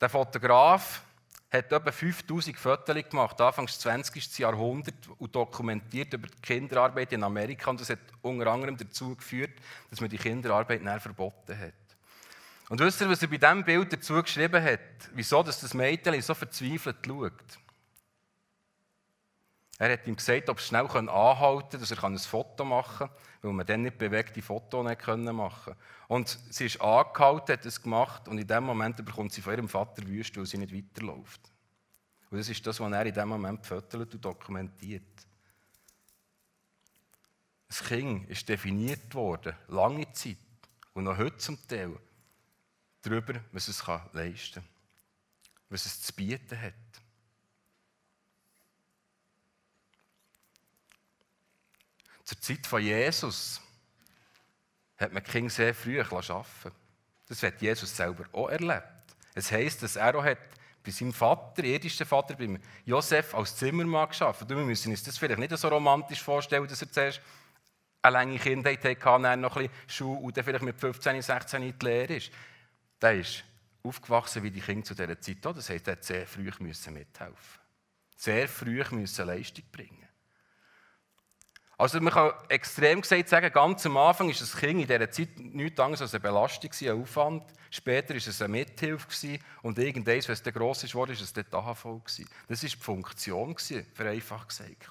Der 0.00 0.08
Fotograf 0.08 1.02
hat 1.50 1.72
etwa 1.72 1.90
5000 1.90 2.56
Fotos 2.56 2.96
gemacht, 3.10 3.40
Anfangs 3.40 3.72
des 3.72 3.80
20. 3.80 4.38
Jahrhunderts, 4.38 5.08
und 5.18 5.34
dokumentiert 5.34 6.12
über 6.14 6.28
die 6.28 6.40
Kinderarbeit 6.40 7.12
in 7.12 7.24
Amerika. 7.24 7.70
Und 7.70 7.80
das 7.80 7.90
hat 7.90 7.98
unter 8.22 8.46
anderem 8.46 8.76
dazu 8.76 9.16
geführt, 9.16 9.50
dass 9.90 10.00
man 10.00 10.08
die 10.08 10.18
Kinderarbeit 10.18 10.82
näher 10.82 11.00
verboten 11.00 11.58
hat. 11.58 11.74
Und 12.68 12.78
wisst 12.78 13.00
ihr, 13.00 13.10
was 13.10 13.20
er 13.20 13.28
bei 13.28 13.36
diesem 13.36 13.64
Bild 13.64 13.92
dazu 13.92 14.22
geschrieben 14.22 14.62
hat? 14.62 14.78
Wieso 15.12 15.42
dass 15.42 15.60
das 15.60 15.74
Mädchen 15.74 16.22
so 16.22 16.34
verzweifelt 16.34 16.98
schaut? 17.04 17.32
Er 19.80 19.94
hat 19.94 20.06
ihm 20.06 20.14
gesagt, 20.14 20.50
ob 20.50 20.58
er 20.58 20.62
schnell 20.62 20.86
anhalten 20.86 21.70
kann, 21.70 21.80
dass 21.80 21.90
er 21.90 22.04
ein 22.04 22.18
Foto 22.18 22.66
machen 22.66 23.08
kann, 23.08 23.16
weil 23.40 23.52
man 23.54 23.66
dann 23.66 23.80
nicht 23.80 23.96
bewegte 23.96 24.42
Fotos 24.42 24.84
machen 24.84 25.24
konnte. 25.24 25.76
Und 26.06 26.38
sie 26.50 26.66
ist 26.66 26.82
angehalten, 26.82 27.54
hat 27.54 27.64
es 27.64 27.80
gemacht 27.80 28.28
und 28.28 28.36
in 28.36 28.46
dem 28.46 28.64
Moment 28.64 29.02
bekommt 29.02 29.32
sie 29.32 29.40
von 29.40 29.54
ihrem 29.54 29.70
Vater 29.70 30.06
Wüste, 30.06 30.38
weil 30.38 30.44
sie 30.44 30.58
nicht 30.58 30.74
weiterläuft. 30.74 31.40
Und 32.28 32.36
das 32.36 32.50
ist 32.50 32.66
das, 32.66 32.78
was 32.78 32.92
er 32.92 33.06
in 33.06 33.14
dem 33.14 33.28
Moment 33.30 33.64
fötelt 33.64 34.12
und 34.12 34.22
dokumentiert. 34.22 35.26
Das 37.66 37.82
Kind 37.82 38.28
ist 38.28 38.46
definiert 38.50 39.14
worden, 39.14 39.56
lange 39.68 40.12
Zeit 40.12 40.36
und 40.92 41.04
noch 41.04 41.16
heute 41.16 41.38
zum 41.38 41.56
Teil, 41.66 41.98
darüber, 43.00 43.40
was 43.52 43.68
es 43.68 43.82
leisten 44.12 44.60
kann, 44.60 44.68
was 45.70 45.86
es 45.86 46.02
zu 46.02 46.12
bieten 46.12 46.60
hat. 46.60 46.74
Zur 52.30 52.40
Zeit 52.40 52.64
von 52.64 52.80
Jesus 52.80 53.60
hat 54.98 55.12
man 55.12 55.24
die 55.24 55.30
Kinder 55.32 55.50
sehr 55.50 55.74
früh 55.74 56.00
arbeiten 56.00 56.72
Das 57.26 57.42
hat 57.42 57.60
Jesus 57.60 57.96
selber 57.96 58.24
auch 58.30 58.48
erlebt. 58.48 58.84
Es 59.34 59.50
heisst, 59.50 59.82
dass 59.82 59.96
er 59.96 60.14
auch 60.14 60.22
hat 60.22 60.38
bei 60.84 60.92
seinem 60.92 61.12
Vater, 61.12 61.64
irdischen 61.64 62.06
Vater, 62.06 62.36
beim 62.36 62.60
Josef, 62.84 63.34
als 63.34 63.56
Zimmermann 63.56 64.08
geschafft. 64.08 64.48
wir 64.48 64.56
müssen 64.58 64.92
uns 64.92 65.02
das 65.02 65.18
vielleicht 65.18 65.40
nicht 65.40 65.56
so 65.56 65.66
romantisch 65.66 66.22
vorstellen, 66.22 66.68
dass 66.68 66.80
er 66.80 66.92
zuerst 66.92 67.20
eine 68.00 68.12
lange 68.12 68.38
Kindheit 68.38 68.84
hatte, 68.84 68.94
dann 68.94 69.40
noch 69.40 69.56
ein 69.56 69.68
bisschen 69.68 69.88
Schule 69.88 70.20
und 70.20 70.36
dann 70.36 70.44
vielleicht 70.44 70.64
mit 70.64 70.78
15, 70.78 71.22
16 71.22 71.62
in 71.64 71.76
die 71.76 71.84
Lehre 71.84 72.14
ist. 72.14 72.30
Der 73.02 73.14
ist 73.14 73.42
aufgewachsen 73.82 74.44
wie 74.44 74.52
die 74.52 74.60
Kinder 74.60 74.84
zu 74.84 74.94
dieser 74.94 75.20
Zeit. 75.20 75.44
Das 75.44 75.68
heisst, 75.68 75.88
er 75.88 75.94
hat 75.94 76.04
sehr 76.04 76.28
früh 76.28 76.48
mithelfen 76.60 77.02
Sehr 78.14 78.46
früh 78.46 78.84
müssen 78.92 79.26
Leistung 79.26 79.64
bringen 79.72 80.09
also 81.80 81.98
man 81.98 82.12
kann 82.12 82.32
extrem 82.50 83.00
gesagt 83.00 83.30
sagen, 83.30 83.50
ganz 83.50 83.86
am 83.86 83.96
Anfang 83.96 84.28
war 84.28 84.34
das 84.38 84.54
Kind 84.54 84.82
in 84.82 84.86
dieser 84.86 85.10
Zeit 85.10 85.30
nichts 85.38 85.80
anderes 85.80 86.02
als 86.02 86.12
eine 86.12 86.20
Belastung, 86.20 86.70
ein 86.78 87.00
Aufwand. 87.00 87.44
Später 87.70 88.10
war 88.10 88.16
es 88.16 88.42
eine 88.42 88.52
Mithilfe 88.52 89.38
und 89.62 89.78
irgendwann, 89.78 90.06
wenn 90.06 90.18
es 90.18 90.42
dann 90.42 90.52
gross 90.52 90.84
ist, 90.84 90.94
war 90.94 91.08
es 91.08 91.32
dann 91.32 91.46
die 91.50 91.56
AHV. 91.56 91.86
Das 92.48 92.62
war 92.62 92.68
die 92.68 92.76
Funktion, 92.76 93.56
vereinfacht 93.94 94.50
gesagt. 94.50 94.90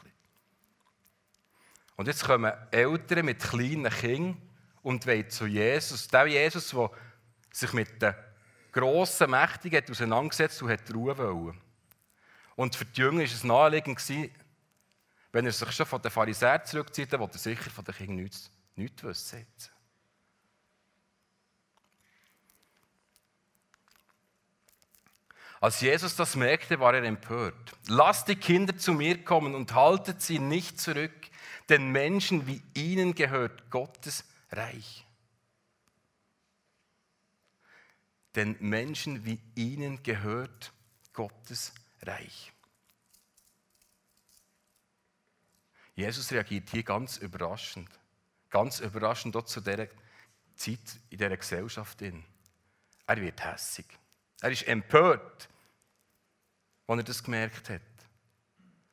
Und 1.95 2.07
jetzt 2.07 2.23
kommen 2.23 2.51
Eltern 2.71 3.25
mit 3.25 3.39
kleinen 3.39 3.91
Kindern 3.91 4.41
und 4.81 5.05
wollen 5.05 5.29
zu 5.29 5.45
Jesus. 5.45 6.07
Der 6.07 6.25
Jesus, 6.25 6.71
der 6.71 6.89
sich 7.51 7.73
mit 7.73 8.01
den 8.01 8.15
grossen 8.71 9.29
Mächtigen 9.29 9.83
auseinandergesetzt 9.87 10.63
und 10.63 10.71
hat 10.71 10.91
Ruhe 10.91 11.15
wollen. 11.15 11.61
Und 12.55 12.75
für 12.75 12.85
die 12.85 12.99
Jünger 12.99 13.19
war 13.19 13.25
es 13.25 13.43
naheliegend, 13.43 14.01
wenn 15.31 15.45
er 15.45 15.51
sich 15.51 15.71
schon 15.71 15.85
von 15.85 16.01
den 16.01 16.11
Pharisäern 16.11 16.65
zurückzieht, 16.65 17.13
dann 17.13 17.19
will 17.19 17.29
er 17.31 17.37
sicher 17.37 17.69
von 17.69 17.85
den 17.85 17.95
Kindern 17.95 18.15
nichts, 18.23 18.51
nichts 18.75 19.03
wissen. 19.03 19.45
Als 25.61 25.81
Jesus 25.81 26.15
das 26.15 26.35
merkte, 26.35 26.79
war 26.79 26.93
er 26.93 27.03
empört. 27.03 27.75
Lasst 27.87 28.29
die 28.29 28.37
Kinder 28.37 28.77
zu 28.77 28.93
mir 28.93 29.23
kommen 29.23 29.55
und 29.55 29.73
haltet 29.73 30.21
sie 30.21 30.39
nicht 30.39 30.79
zurück, 30.79 31.11
denn 31.67 31.89
Menschen 31.89 32.47
wie 32.47 32.61
ihnen 32.73 33.13
gehört 33.13 33.69
Gottes 33.69 34.23
Reich. 34.51 35.05
Denn 38.35 38.55
Menschen 38.59 39.25
wie 39.25 39.41
ihnen 39.55 40.01
gehört 40.01 40.71
Gottes 41.13 41.73
Reich. 42.03 42.53
Jesus 45.99 46.31
reagiert 46.31 46.69
hier 46.69 46.83
ganz 46.83 47.17
überraschend. 47.17 47.89
Ganz 48.49 48.79
überraschend 48.79 49.35
dort 49.35 49.49
zu 49.49 49.59
dieser 49.59 49.89
Zeit 50.55 50.79
in 51.09 51.17
dieser 51.17 51.35
Gesellschaft. 51.35 52.01
Er 52.01 53.21
wird 53.21 53.43
hässig. 53.43 53.85
Er 54.39 54.49
ist 54.49 54.65
empört, 54.65 55.49
als 56.87 56.99
er 56.99 57.03
das 57.03 57.21
gemerkt 57.21 57.69
hat. 57.69 57.81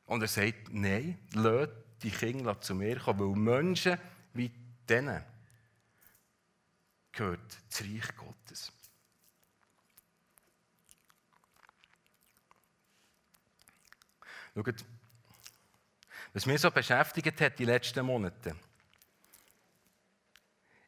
Und 0.07 0.21
er 0.21 0.27
sagt, 0.27 0.73
nein, 0.73 1.17
lasst 1.33 1.73
die 2.03 2.11
Kinder 2.11 2.61
zu 2.61 2.75
mir 2.75 2.99
kommen, 2.99 3.21
weil 3.21 3.37
Menschen 3.37 3.99
wie 4.33 4.51
denen 4.89 5.25
gehört 7.13 7.57
das 7.71 7.83
Reich 7.83 8.17
Gottes. 8.17 8.73
Schaut, 14.55 14.85
was 16.37 16.45
mich 16.45 16.61
so 16.61 16.71
beschäftigt 16.71 17.41
hat 17.41 17.59
die 17.59 17.65
letzten 17.65 18.05
Monate. 18.05 18.55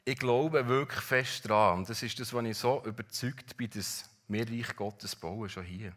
Ich 0.05 0.19
glaube 0.19 0.69
wirklich 0.69 1.01
fest 1.01 1.49
daran, 1.49 1.79
und 1.79 1.89
das 1.89 2.03
ist 2.03 2.21
das, 2.21 2.35
was 2.35 2.45
ich 2.45 2.59
so 2.59 2.85
überzeugt 2.85 3.57
bin, 3.57 3.71
dass 3.71 4.11
wir 4.29 4.47
Reich 4.47 4.77
Gottes 4.77 5.17
bauen, 5.17 5.49
schon 5.49 5.65
hier. 5.65 5.95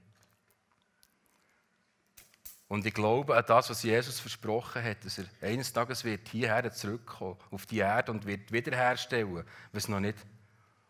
Und 2.70 2.86
ich 2.86 2.94
glaube 2.94 3.36
an 3.36 3.44
das, 3.46 3.70
was 3.70 3.84
Jesus 3.84 4.22
versprochen 4.22 4.86
hat, 4.86 5.04
dass 5.04 5.18
er 5.18 5.26
eines 5.42 5.74
Tages 5.74 6.06
wird 6.06 6.30
hierher 6.30 6.72
zurückkommen, 6.72 7.38
auf 7.50 7.66
die 7.66 7.80
Erde 7.80 8.14
und 8.14 8.26
wird 8.26 8.54
wiederherstellen, 8.54 9.44
was 9.74 9.90
noch 9.90 10.00
nicht 10.00 10.18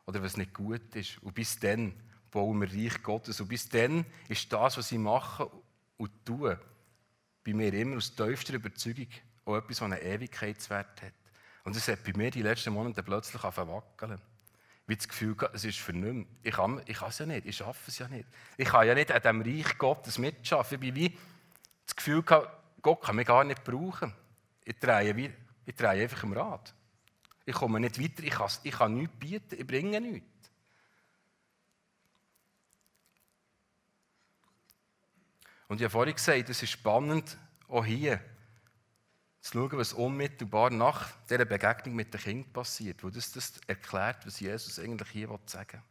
oder 0.06 0.22
was 0.22 0.38
nicht 0.38 0.54
gut 0.54 0.96
ist. 0.96 1.18
Und 1.24 1.34
bis 1.34 1.58
dann 1.58 2.00
bauen 2.30 2.62
wir 2.62 2.72
Reich 2.72 3.02
Gottes. 3.02 3.42
Und 3.42 3.48
bis 3.48 3.68
dann 3.68 4.06
ist 4.30 4.54
das, 4.54 4.78
was 4.78 4.92
ich 4.92 5.00
mache 5.00 5.50
und 5.98 6.12
tue, 6.24 6.60
bei 7.44 7.54
mir 7.54 7.74
immer 7.74 7.98
aus 7.98 8.16
tiefster 8.16 8.54
Überzeugung 8.54 9.08
auch 9.46 9.58
etwas, 9.58 9.78
das 9.78 9.82
einen 9.82 10.02
Ewigkeitswert 10.02 11.02
hat. 11.02 11.14
Und 11.64 11.76
es 11.76 11.88
hat 11.88 12.04
bei 12.04 12.14
mir 12.16 12.32
die 12.32 12.42
letzten 12.42 12.74
Monate 12.74 13.04
plötzlich 13.04 13.42
wackeln. 13.44 14.22
Wie 14.88 14.96
das 14.96 15.08
Gefühl 15.08 15.36
es 15.54 15.64
ist 15.64 15.80
für 15.80 15.94
nichts. 15.94 16.30
Ich 16.44 16.56
kann, 16.56 16.82
ich 16.86 16.98
kann 16.98 17.10
es 17.10 17.20
ja 17.20 17.26
nicht, 17.26 17.46
ich 17.46 17.56
schaffe 17.56 17.80
es 17.88 18.00
ja 18.00 18.08
nicht. 18.08 18.28
Ich 18.58 18.68
kann 18.68 18.88
ja 18.88 18.96
nicht 18.96 19.12
an 19.12 19.22
diesem 19.22 19.42
Reich 19.42 19.78
Gottes 19.78 20.18
mitschaffen. 20.18 20.76
Ich 20.76 20.82
bin 20.82 20.96
wie 20.96 21.18
das 21.86 21.96
Gefühl 21.96 22.24
Gott 22.24 23.02
kann 23.02 23.16
mich 23.16 23.28
gar 23.28 23.44
nicht 23.44 23.64
brauchen. 23.64 24.14
Ich 24.64 24.80
drehe, 24.80 25.16
wie, 25.16 25.32
ich 25.66 25.76
drehe 25.76 26.04
einfach 26.04 26.24
im 26.24 26.34
Rad. 26.34 26.74
Ich 27.46 27.56
komme 27.56 27.80
nicht 27.80 28.02
weiter, 28.02 28.24
ich 28.24 28.32
kann, 28.32 28.50
ich 28.64 28.72
kann 28.72 28.96
nichts 28.96 29.16
bieten, 29.20 29.56
ich 29.60 29.68
bringe 29.68 30.02
nichts. 30.02 30.28
Und 35.72 35.80
ich 35.80 35.86
habe 35.86 35.92
vorhin 35.92 36.14
gesagt, 36.14 36.50
es 36.50 36.62
ist 36.62 36.72
spannend, 36.72 37.38
auch 37.70 37.86
hier 37.86 38.20
zu 39.40 39.54
schauen, 39.54 39.78
was 39.78 39.94
unmittelbar 39.94 40.70
nach 40.70 41.10
dieser 41.30 41.46
Begegnung 41.46 41.96
mit 41.96 42.14
dem 42.14 42.20
Kind 42.20 42.52
passiert, 42.52 43.02
wo 43.02 43.10
das, 43.10 43.32
das 43.32 43.54
erklärt, 43.68 44.26
was 44.26 44.42
Jesus 44.42 44.78
eigentlich 44.80 45.10
hier 45.12 45.40
sagen 45.46 45.72
will. 45.72 45.82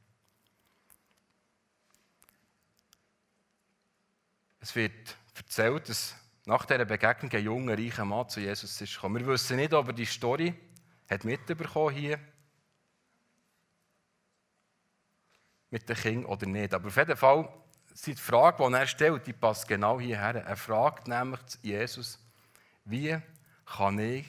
Es 4.61 4.77
wird 4.77 5.17
erzählt, 5.35 5.89
dass 5.89 6.15
nach 6.45 6.67
dieser 6.67 6.85
Begegnung 6.85 7.33
ein 7.33 7.43
junger, 7.43 7.79
reicher 7.79 8.05
Mann 8.05 8.29
zu 8.29 8.41
Jesus 8.41 8.79
ist 8.83 8.95
gekommen. 8.95 9.25
Wir 9.25 9.33
wissen 9.33 9.57
nicht, 9.57 9.73
ob 9.73 9.87
er 9.87 9.95
die 9.95 10.05
Story 10.05 10.53
hat 11.09 11.25
mitbekommen 11.25 11.95
hier. 11.95 12.21
mit 15.71 15.89
den 15.89 15.97
Kindern 15.97 16.27
oder 16.27 16.47
nicht. 16.47 16.75
Aber 16.75 16.89
auf 16.89 16.97
jeden 16.97 17.17
Fall, 17.17 17.49
die 18.07 18.15
Frage, 18.15 18.67
die 18.67 18.75
er 18.75 18.87
stellt, 18.87 19.27
die 19.27 19.33
passt 19.33 19.67
genau 19.69 20.01
hierher. 20.01 20.45
Er 20.45 20.57
fragt 20.57 21.09
nämlich 21.09 21.41
Jesus, 21.63 22.19
wie 22.85 23.21
kann 23.65 23.99
ich 23.99 24.27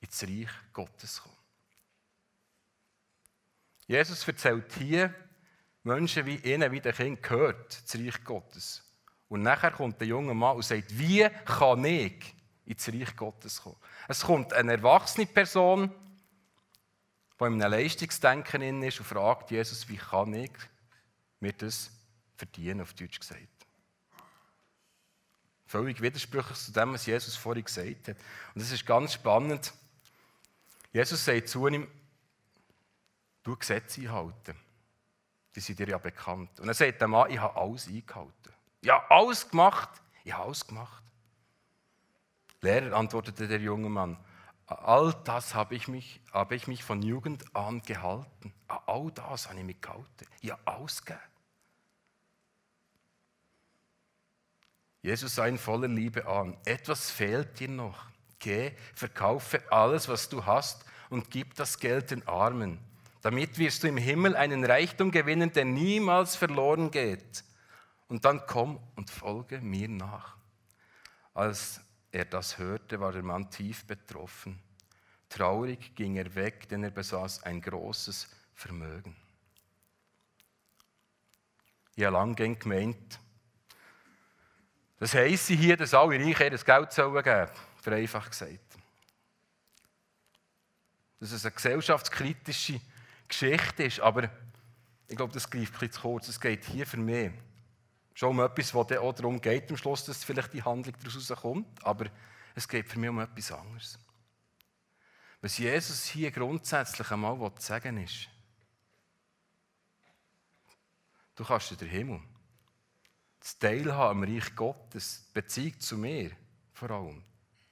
ins 0.00 0.22
Reich 0.22 0.50
Gottes 0.72 1.22
kommen? 1.22 1.36
Jesus 3.86 4.26
erzählt 4.26 4.72
hier 4.74 5.14
Menschen 5.82 6.26
wie 6.26 6.36
ihnen, 6.36 6.72
wie 6.72 6.80
den 6.80 6.94
Kind 6.94 7.22
gehört, 7.22 7.82
das 7.84 7.94
Reich 7.94 8.24
Gottes. 8.24 8.82
Und 9.28 9.42
nachher 9.42 9.70
kommt 9.70 10.00
der 10.00 10.08
junge 10.08 10.34
Mann 10.34 10.56
und 10.56 10.64
sagt, 10.64 10.98
wie 10.98 11.28
kann 11.44 11.84
ich 11.84 12.34
ins 12.64 12.88
Reich 12.88 13.14
Gottes 13.16 13.62
kommen? 13.62 13.76
Es 14.08 14.22
kommt 14.22 14.52
eine 14.52 14.72
erwachsene 14.72 15.26
Person, 15.26 15.90
die 17.38 17.44
in 17.44 17.62
einem 17.62 17.72
Leistungsdenken 17.72 18.82
ist 18.82 18.98
und 18.98 19.06
fragt 19.06 19.50
Jesus, 19.50 19.88
wie 19.88 19.96
kann 19.96 20.34
ich 20.34 20.52
mir 21.40 21.52
das 21.52 21.90
verdienen, 22.36 22.80
auf 22.80 22.94
Deutsch 22.94 23.18
gesagt. 23.18 23.48
Völlig 25.66 26.00
widersprüchlich 26.00 26.58
zu 26.58 26.72
dem, 26.72 26.92
was 26.92 27.06
Jesus 27.06 27.36
vorhin 27.36 27.64
gesagt 27.64 28.08
hat. 28.08 28.16
Und 28.54 28.62
das 28.62 28.70
ist 28.70 28.86
ganz 28.86 29.14
spannend. 29.14 29.72
Jesus 30.92 31.24
sagt 31.24 31.48
zu 31.48 31.66
ihm, 31.66 31.88
du 33.42 33.56
Gesetze 33.56 34.00
einhalten. 34.02 34.56
Die 35.54 35.60
sind 35.60 35.78
dir 35.78 35.88
ja 35.88 35.98
bekannt. 35.98 36.60
Und 36.60 36.68
er 36.68 36.74
sagt 36.74 37.00
dem 37.00 37.10
Mann, 37.10 37.30
ich 37.30 37.38
habe 37.38 37.58
alles 37.60 37.88
eingehalten. 37.88 38.52
Ja, 38.82 39.04
alles 39.08 39.48
gemacht. 39.48 39.88
Ich 40.24 40.32
habe 40.32 40.44
alles 40.44 40.66
gemacht. 40.66 41.02
Lehrer, 42.60 42.96
antwortete 42.96 43.48
der 43.48 43.60
junge 43.60 43.88
Mann, 43.88 44.18
all 44.66 45.14
das 45.24 45.54
habe 45.54 45.74
ich 45.74 45.88
mich, 45.88 46.20
habe 46.32 46.54
ich 46.54 46.66
mich 46.66 46.82
von 46.82 47.02
Jugend 47.02 47.44
an 47.54 47.82
gehalten. 47.82 48.52
All 48.68 49.10
das 49.12 49.48
habe 49.48 49.58
ich 49.58 49.64
mich 49.64 49.80
gehalten. 49.80 50.26
Ich 50.40 50.50
habe 50.50 50.62
alles 50.64 51.04
gegeben. 51.04 51.20
Jesus 55.06 55.36
sah 55.36 55.46
ihn 55.46 55.56
voller 55.56 55.86
Liebe 55.86 56.26
an. 56.26 56.56
Etwas 56.64 57.12
fehlt 57.12 57.60
dir 57.60 57.68
noch. 57.68 58.06
Geh, 58.40 58.72
verkaufe 58.92 59.62
alles, 59.70 60.08
was 60.08 60.28
du 60.28 60.44
hast 60.44 60.84
und 61.10 61.30
gib 61.30 61.54
das 61.54 61.78
Geld 61.78 62.10
den 62.10 62.26
Armen. 62.26 62.80
Damit 63.22 63.56
wirst 63.56 63.84
du 63.84 63.86
im 63.86 63.98
Himmel 63.98 64.34
einen 64.34 64.64
Reichtum 64.64 65.12
gewinnen, 65.12 65.52
der 65.52 65.64
niemals 65.64 66.34
verloren 66.34 66.90
geht. 66.90 67.44
Und 68.08 68.24
dann 68.24 68.42
komm 68.48 68.80
und 68.96 69.08
folge 69.08 69.60
mir 69.60 69.88
nach. 69.88 70.36
Als 71.34 71.80
er 72.10 72.24
das 72.24 72.58
hörte, 72.58 72.98
war 72.98 73.12
der 73.12 73.22
Mann 73.22 73.48
tief 73.48 73.84
betroffen. 73.84 74.58
Traurig 75.28 75.94
ging 75.94 76.16
er 76.16 76.34
weg, 76.34 76.68
denn 76.68 76.82
er 76.82 76.90
besaß 76.90 77.44
ein 77.44 77.60
großes 77.60 78.28
Vermögen. 78.54 79.14
Ich 81.94 82.04
habe 82.04 82.14
lange 82.14 82.56
gemeint, 82.56 83.20
das 84.98 85.14
heisst 85.14 85.48
hier, 85.48 85.76
dass 85.76 85.94
alle 85.94 86.18
Reichen 86.18 86.52
ihr 86.52 86.58
Geld 86.58 86.92
sollen 86.92 87.22
geben 87.22 87.50
vereinfacht 87.86 88.30
gesagt. 88.30 88.78
Dass 91.20 91.32
es 91.32 91.44
eine 91.44 91.54
gesellschaftskritische 91.54 92.80
Geschichte 93.28 93.84
ist, 93.84 94.00
aber 94.00 94.30
ich 95.08 95.16
glaube, 95.16 95.32
das 95.32 95.48
greift 95.48 95.80
ein 95.80 95.92
zu 95.92 96.00
kurz. 96.00 96.28
Es 96.28 96.40
geht 96.40 96.64
hier 96.64 96.86
für 96.86 96.96
mich 96.96 97.30
schon 98.14 98.30
um 98.30 98.40
etwas, 98.40 98.74
wo 98.74 98.80
auch 98.80 99.12
darum 99.12 99.40
geht, 99.40 99.70
am 99.70 99.76
Schluss, 99.76 100.04
dass 100.04 100.24
vielleicht 100.24 100.52
die 100.52 100.62
Handlung 100.62 100.94
daraus 101.04 101.28
kommt, 101.40 101.84
aber 101.84 102.06
es 102.54 102.66
geht 102.66 102.88
für 102.88 102.98
mich 102.98 103.10
um 103.10 103.20
etwas 103.20 103.52
anderes. 103.52 103.98
Was 105.40 105.58
Jesus 105.58 106.06
hier 106.06 106.30
grundsätzlich 106.30 107.08
einmal 107.10 107.52
sagen 107.58 108.02
ist, 108.02 108.28
du 111.36 111.44
kannst 111.44 111.70
in 111.70 111.78
den 111.78 111.88
Himmel 111.88 112.20
das 113.46 113.60
Teilhaben 113.60 114.24
am 114.24 114.28
Reich 114.28 114.56
Gottes, 114.56 115.24
die 115.28 115.34
Beziehung 115.34 115.78
zu 115.78 115.96
mir 115.96 116.32
vor 116.72 116.90
allem. 116.90 117.22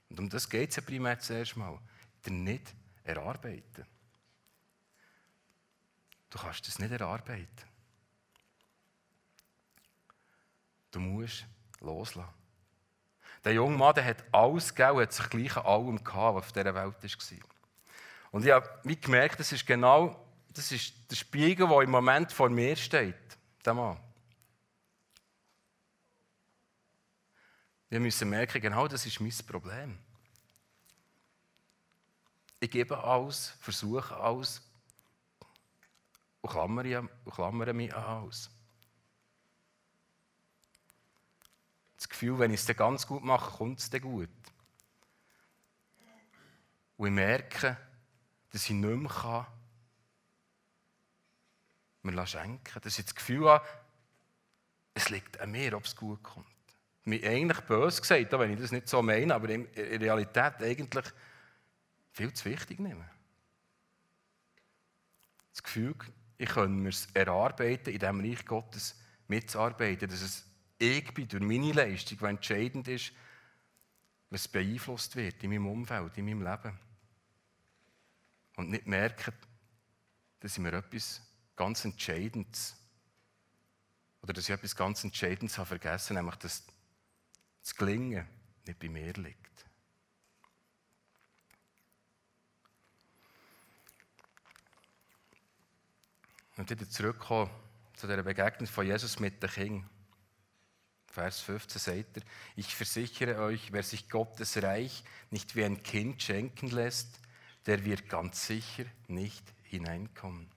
Und 0.08 0.20
um 0.20 0.30
das 0.30 0.48
geht 0.48 0.70
es 0.70 0.76
ja 0.76 0.82
primär 0.82 1.18
zuerst 1.18 1.56
mal. 1.56 1.76
Der 2.24 2.32
nicht 2.32 2.72
erarbeiten. 3.02 3.84
Du 6.30 6.38
kannst 6.38 6.68
das 6.68 6.78
nicht 6.78 6.92
erarbeiten. 6.92 7.48
Du 10.92 11.00
musst 11.00 11.44
loslassen. 11.80 12.30
Der 13.44 13.54
junge 13.54 13.76
Mann 13.76 13.96
der 13.96 14.04
hat 14.04 14.24
alles 14.30 14.72
gegeben, 14.72 15.00
hat 15.00 15.12
sich 15.12 15.28
gleich 15.28 15.56
an 15.56 15.66
allem 15.66 16.04
gehabt, 16.04 16.36
was 16.36 16.44
auf 16.44 16.52
dieser 16.52 16.72
Welt 16.72 17.02
war. 17.02 17.48
Und 18.30 18.46
ich 18.46 18.52
habe 18.52 18.96
gemerkt, 18.96 19.40
das 19.40 19.50
ist 19.50 19.66
genau 19.66 20.24
das 20.50 20.70
ist 20.70 21.10
der 21.10 21.16
Spiegel, 21.16 21.66
der 21.66 21.80
im 21.80 21.90
Moment 21.90 22.30
vor 22.30 22.48
mir 22.48 22.76
steht. 22.76 23.16
Der 23.64 23.74
Mann. 23.74 23.98
Wir 27.94 28.00
müssen 28.00 28.28
merken, 28.28 28.60
genau 28.60 28.88
das 28.88 29.06
ist 29.06 29.20
mein 29.20 29.30
Problem. 29.46 29.96
Ich 32.58 32.68
gebe 32.68 32.98
alles, 32.98 33.50
versuche 33.60 34.16
alles 34.16 34.60
und 36.40 36.50
klammere, 36.50 37.72
mich 37.72 37.94
an 37.94 38.02
alles. 38.02 38.50
Das 41.94 42.08
Gefühl, 42.08 42.36
wenn 42.40 42.50
ich 42.50 42.58
es 42.58 42.66
dann 42.66 42.74
ganz 42.74 43.06
gut 43.06 43.22
mache, 43.22 43.58
kommt 43.58 43.78
es 43.78 43.88
dann 43.88 44.00
gut. 44.00 44.28
Und 46.96 47.06
ich 47.06 47.12
merke, 47.12 47.76
dass 48.50 48.64
ich 48.64 48.70
nicht 48.70 48.82
mehr 48.82 49.08
kann, 49.08 49.46
mir 52.02 52.26
schenken 52.26 52.80
Dass 52.82 52.98
ich 52.98 53.04
das 53.04 53.14
Gefühl 53.14 53.48
habe, 53.48 53.68
es 54.94 55.10
liegt 55.10 55.38
an 55.38 55.52
mir, 55.52 55.76
ob 55.76 55.84
es 55.84 55.94
gut 55.94 56.20
kommt 56.24 56.53
mir 57.04 57.22
eigentlich 57.28 57.60
böse 57.60 58.00
gesagt, 58.00 58.32
wenn 58.32 58.52
ich 58.52 58.60
das 58.60 58.72
nicht 58.72 58.88
so 58.88 59.02
meine, 59.02 59.34
aber 59.34 59.48
in 59.48 59.66
Realität 59.74 60.54
eigentlich 60.60 61.04
viel 62.12 62.32
zu 62.32 62.44
wichtig 62.46 62.80
nehmen. 62.80 63.04
Das 65.52 65.62
Gefühl, 65.62 65.94
ich 66.38 66.48
könnte 66.48 66.70
mir 66.70 66.88
es 66.88 67.08
erarbeiten, 67.14 67.92
in 67.92 67.98
diesem 67.98 68.20
Reich 68.20 68.44
Gottes 68.44 68.98
mitzuarbeiten, 69.28 70.08
dass 70.08 70.22
es 70.22 70.44
ich 70.78 71.14
bin 71.14 71.28
durch 71.28 71.42
meine 71.42 71.72
Leistung, 71.72 72.18
die 72.18 72.24
entscheidend 72.24 72.88
ist, 72.88 73.12
was 74.30 74.48
beeinflusst 74.48 75.14
wird 75.14 75.42
in 75.44 75.50
meinem 75.50 75.68
Umfeld, 75.68 76.18
in 76.18 76.24
meinem 76.24 76.42
Leben. 76.42 76.78
Und 78.56 78.70
nicht 78.70 78.86
merken, 78.86 79.32
dass 80.40 80.52
ich 80.52 80.58
mir 80.58 80.72
etwas 80.72 81.22
ganz 81.56 81.84
Entscheidendes 81.84 82.76
oder 84.22 84.32
dass 84.32 84.44
ich 84.44 84.54
etwas 84.54 84.74
ganz 84.74 85.04
Entscheidendes 85.04 85.58
habe 85.58 85.68
vergessen, 85.68 86.16
nämlich 86.16 86.36
dass 86.36 86.64
das 87.64 87.74
Gelingen 87.74 88.28
nicht 88.66 88.78
bei 88.78 88.88
mir 88.90 89.12
liegt. 89.14 89.64
Und 96.56 96.68
wieder 96.68 96.88
zurückkommen 96.88 97.50
zu 97.94 98.06
der 98.06 98.22
Begegnung 98.22 98.68
von 98.68 98.86
Jesus 98.86 99.18
mit 99.18 99.42
den 99.42 99.50
Kindern. 99.50 99.90
Vers 101.06 101.40
15 101.40 101.80
sagt 101.80 102.16
er, 102.18 102.22
ich 102.54 102.74
versichere 102.74 103.40
euch, 103.40 103.72
wer 103.72 103.82
sich 103.82 104.10
Gottes 104.10 104.62
Reich 104.62 105.02
nicht 105.30 105.56
wie 105.56 105.64
ein 105.64 105.82
Kind 105.82 106.22
schenken 106.22 106.68
lässt, 106.68 107.18
der 107.66 107.84
wird 107.84 108.08
ganz 108.08 108.46
sicher 108.46 108.84
nicht 109.08 109.44
hineinkommen. 109.62 110.53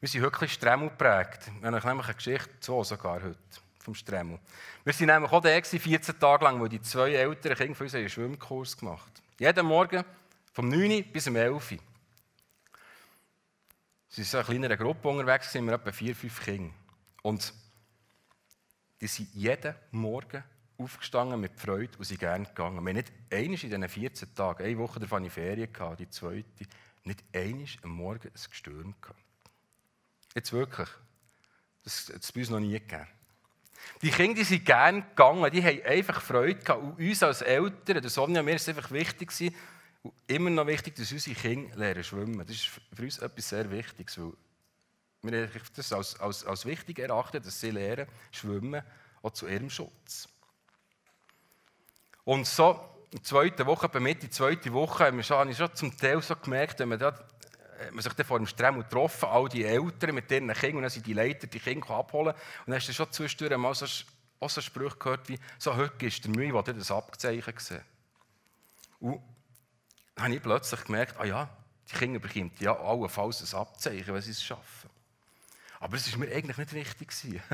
Wir 0.00 0.08
sind 0.08 0.22
wirklich 0.22 0.52
Stremmel 0.52 0.90
geprägt. 0.90 1.50
Wir 1.60 1.70
haben 1.70 1.74
nämlich 1.74 2.06
eine 2.06 2.14
Geschichte, 2.14 2.60
zwei 2.60 2.82
sogar 2.84 3.22
heute, 3.22 3.38
vom 3.78 3.94
Stremmel. 3.94 4.38
Wir 4.84 4.92
sind 4.92 5.06
nämlich 5.06 5.32
auch 5.32 5.40
da 5.40 5.62
14 5.62 6.18
Tage 6.18 6.44
lang, 6.44 6.60
wo 6.60 6.66
die 6.66 6.82
zwei 6.82 7.12
älteren 7.12 7.56
Kinder 7.56 7.74
von 7.74 7.86
uns 7.86 7.94
einen 7.94 8.08
Schwimmkurs 8.08 8.76
gemacht 8.76 9.06
haben. 9.06 9.24
Jeden 9.38 9.66
Morgen 9.66 10.04
vom 10.52 10.68
9 10.68 11.04
bis 11.12 11.24
zum 11.24 11.36
11 11.36 11.72
Uhr. 11.72 11.78
Sie 14.08 14.22
sind 14.22 14.32
in 14.32 14.38
einer 14.38 14.44
kleineren 14.44 14.78
Gruppe 14.78 15.08
unterwegs, 15.08 15.52
sind 15.52 15.66
wir 15.66 15.74
etwa 15.74 15.92
vier, 15.92 16.14
fünf 16.14 16.42
Kinder. 16.42 16.74
Und 17.22 17.52
die 19.00 19.06
sind 19.06 19.28
jeden 19.34 19.74
Morgen 19.90 20.42
aufgestanden 20.78 21.40
mit 21.40 21.58
Freude 21.58 21.96
und 21.98 22.04
sind 22.04 22.20
gerne 22.20 22.46
gegangen. 22.46 22.84
Wir 22.84 22.90
haben 22.90 22.96
nicht 22.96 23.12
einmal 23.30 23.54
in 23.54 23.84
diesen 23.84 23.88
14 23.88 24.34
Tagen, 24.34 24.64
eine 24.64 24.78
Woche 24.78 25.00
davon 25.00 25.24
in 25.24 25.30
Ferien 25.30 25.72
gehabt, 25.72 26.00
die 26.00 26.08
zweite, 26.08 26.66
nicht 27.04 27.24
einmal 27.32 27.66
am 27.82 27.90
Morgen 27.90 28.28
ein 28.28 28.50
Gestürm 28.50 28.94
gehabt. 29.00 29.25
Jetzt 30.36 30.52
wirklich. 30.52 30.88
Das 31.82 32.10
hat 32.12 32.22
es 32.22 32.30
bei 32.30 32.40
uns 32.40 32.50
noch 32.50 32.60
nie 32.60 32.72
gegeben. 32.72 33.08
Die 34.02 34.10
Kinder 34.10 34.44
sind 34.44 34.66
gerne 34.66 35.00
gegangen, 35.00 35.50
die 35.50 35.64
haben 35.64 35.82
einfach 35.86 36.20
Freude 36.20 36.60
gehabt. 36.60 36.82
Und 36.82 36.98
uns 36.98 37.22
als 37.22 37.40
Eltern, 37.40 38.02
der 38.02 38.10
Sonja 38.10 38.40
und 38.40 38.44
mir, 38.44 38.56
ist 38.56 38.68
einfach 38.68 38.90
wichtig 38.90 39.30
gewesen, 39.30 39.54
und 40.02 40.12
immer 40.26 40.50
noch 40.50 40.66
wichtig, 40.66 40.94
dass 40.96 41.10
unsere 41.10 41.34
Kinder 41.34 41.74
lernen 41.74 42.04
schwimmen. 42.04 42.46
Das 42.46 42.54
ist 42.54 42.66
für 42.66 43.02
uns 43.02 43.18
etwas 43.18 43.48
sehr 43.48 43.70
Wichtiges, 43.70 44.18
weil 44.20 44.32
wir 45.22 45.50
das 45.74 45.92
als, 45.94 46.20
als, 46.20 46.44
als 46.44 46.66
wichtig 46.66 46.98
erachten, 46.98 47.42
dass 47.42 47.58
sie 47.58 47.70
lernen 47.70 48.06
schwimmen, 48.30 48.82
auch 49.22 49.32
zu 49.32 49.48
ihrem 49.48 49.70
Schutz. 49.70 50.28
Und 52.24 52.46
so, 52.46 52.72
in 53.10 53.18
der 53.18 53.22
zweiten 53.22 53.64
Woche, 53.64 53.88
bei 53.88 54.00
Mitte 54.00 54.20
der 54.20 54.30
zweiten 54.32 54.74
Woche, 54.74 55.06
habe 55.06 55.18
ich 55.18 55.26
schon 55.56 55.74
zum 55.74 55.96
Teil 55.96 56.20
so 56.20 56.36
gemerkt, 56.36 56.78
wenn 56.80 56.90
man 56.90 56.98
da 56.98 57.26
man 57.92 58.02
sich 58.02 58.12
vor 58.26 58.38
dem 58.38 58.46
Stremmel 58.46 58.82
getroffen, 58.82 59.26
all 59.26 59.48
die 59.48 59.64
Eltern 59.64 60.14
mit 60.14 60.30
ihren 60.30 60.52
Kindern, 60.52 60.76
und 60.76 60.82
dann 60.82 60.90
sind 60.90 61.06
die 61.06 61.12
Leiter 61.12 61.46
die 61.46 61.60
Kinder 61.60 61.90
abholen. 61.90 62.34
Und 62.34 62.66
dann 62.66 62.76
hast 62.76 62.88
du 62.88 62.92
schon 62.92 63.10
zwischendurch 63.12 63.56
mal 63.58 63.74
so, 63.74 63.86
auch 64.40 64.50
so 64.50 64.60
Sprüche 64.60 64.96
gehört 64.96 65.28
wie, 65.28 65.38
so 65.58 65.74
heute 65.76 66.06
ist 66.06 66.24
der 66.24 66.30
Mühe, 66.30 66.52
wo 66.52 66.62
das 66.62 66.90
Abzeichen 66.90 67.54
gesehen. 67.54 67.82
Und 69.00 69.20
dann 70.14 70.24
habe 70.24 70.34
ich 70.34 70.42
plötzlich 70.42 70.84
gemerkt, 70.84 71.18
ah 71.18 71.24
ja, 71.24 71.48
die 71.90 71.96
Kinder 71.96 72.18
bekommen 72.18 72.50
ja 72.58 72.76
allenfalls 72.76 73.52
ein 73.52 73.58
Abzeichen, 73.58 74.12
wenn 74.14 74.22
sie 74.22 74.30
es 74.30 74.42
schaffen. 74.42 74.90
Aber 75.78 75.96
es 75.96 76.10
war 76.12 76.18
mir 76.18 76.34
eigentlich 76.34 76.56
nicht 76.56 76.72
wichtig. 76.72 77.40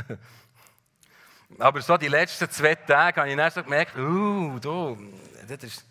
Aber 1.59 1.83
so 1.83 1.97
die 1.97 2.09
letzten 2.09 2.51
zwei 2.51 2.75
Tage 2.75 3.21
habe 3.21 3.31
ich 3.31 3.37
dann 3.37 3.51
so 3.51 3.63
gemerkt, 3.63 3.97
uh, 3.99 4.59
da, 4.59 4.97
das 5.49 5.65
ist, 5.65 5.85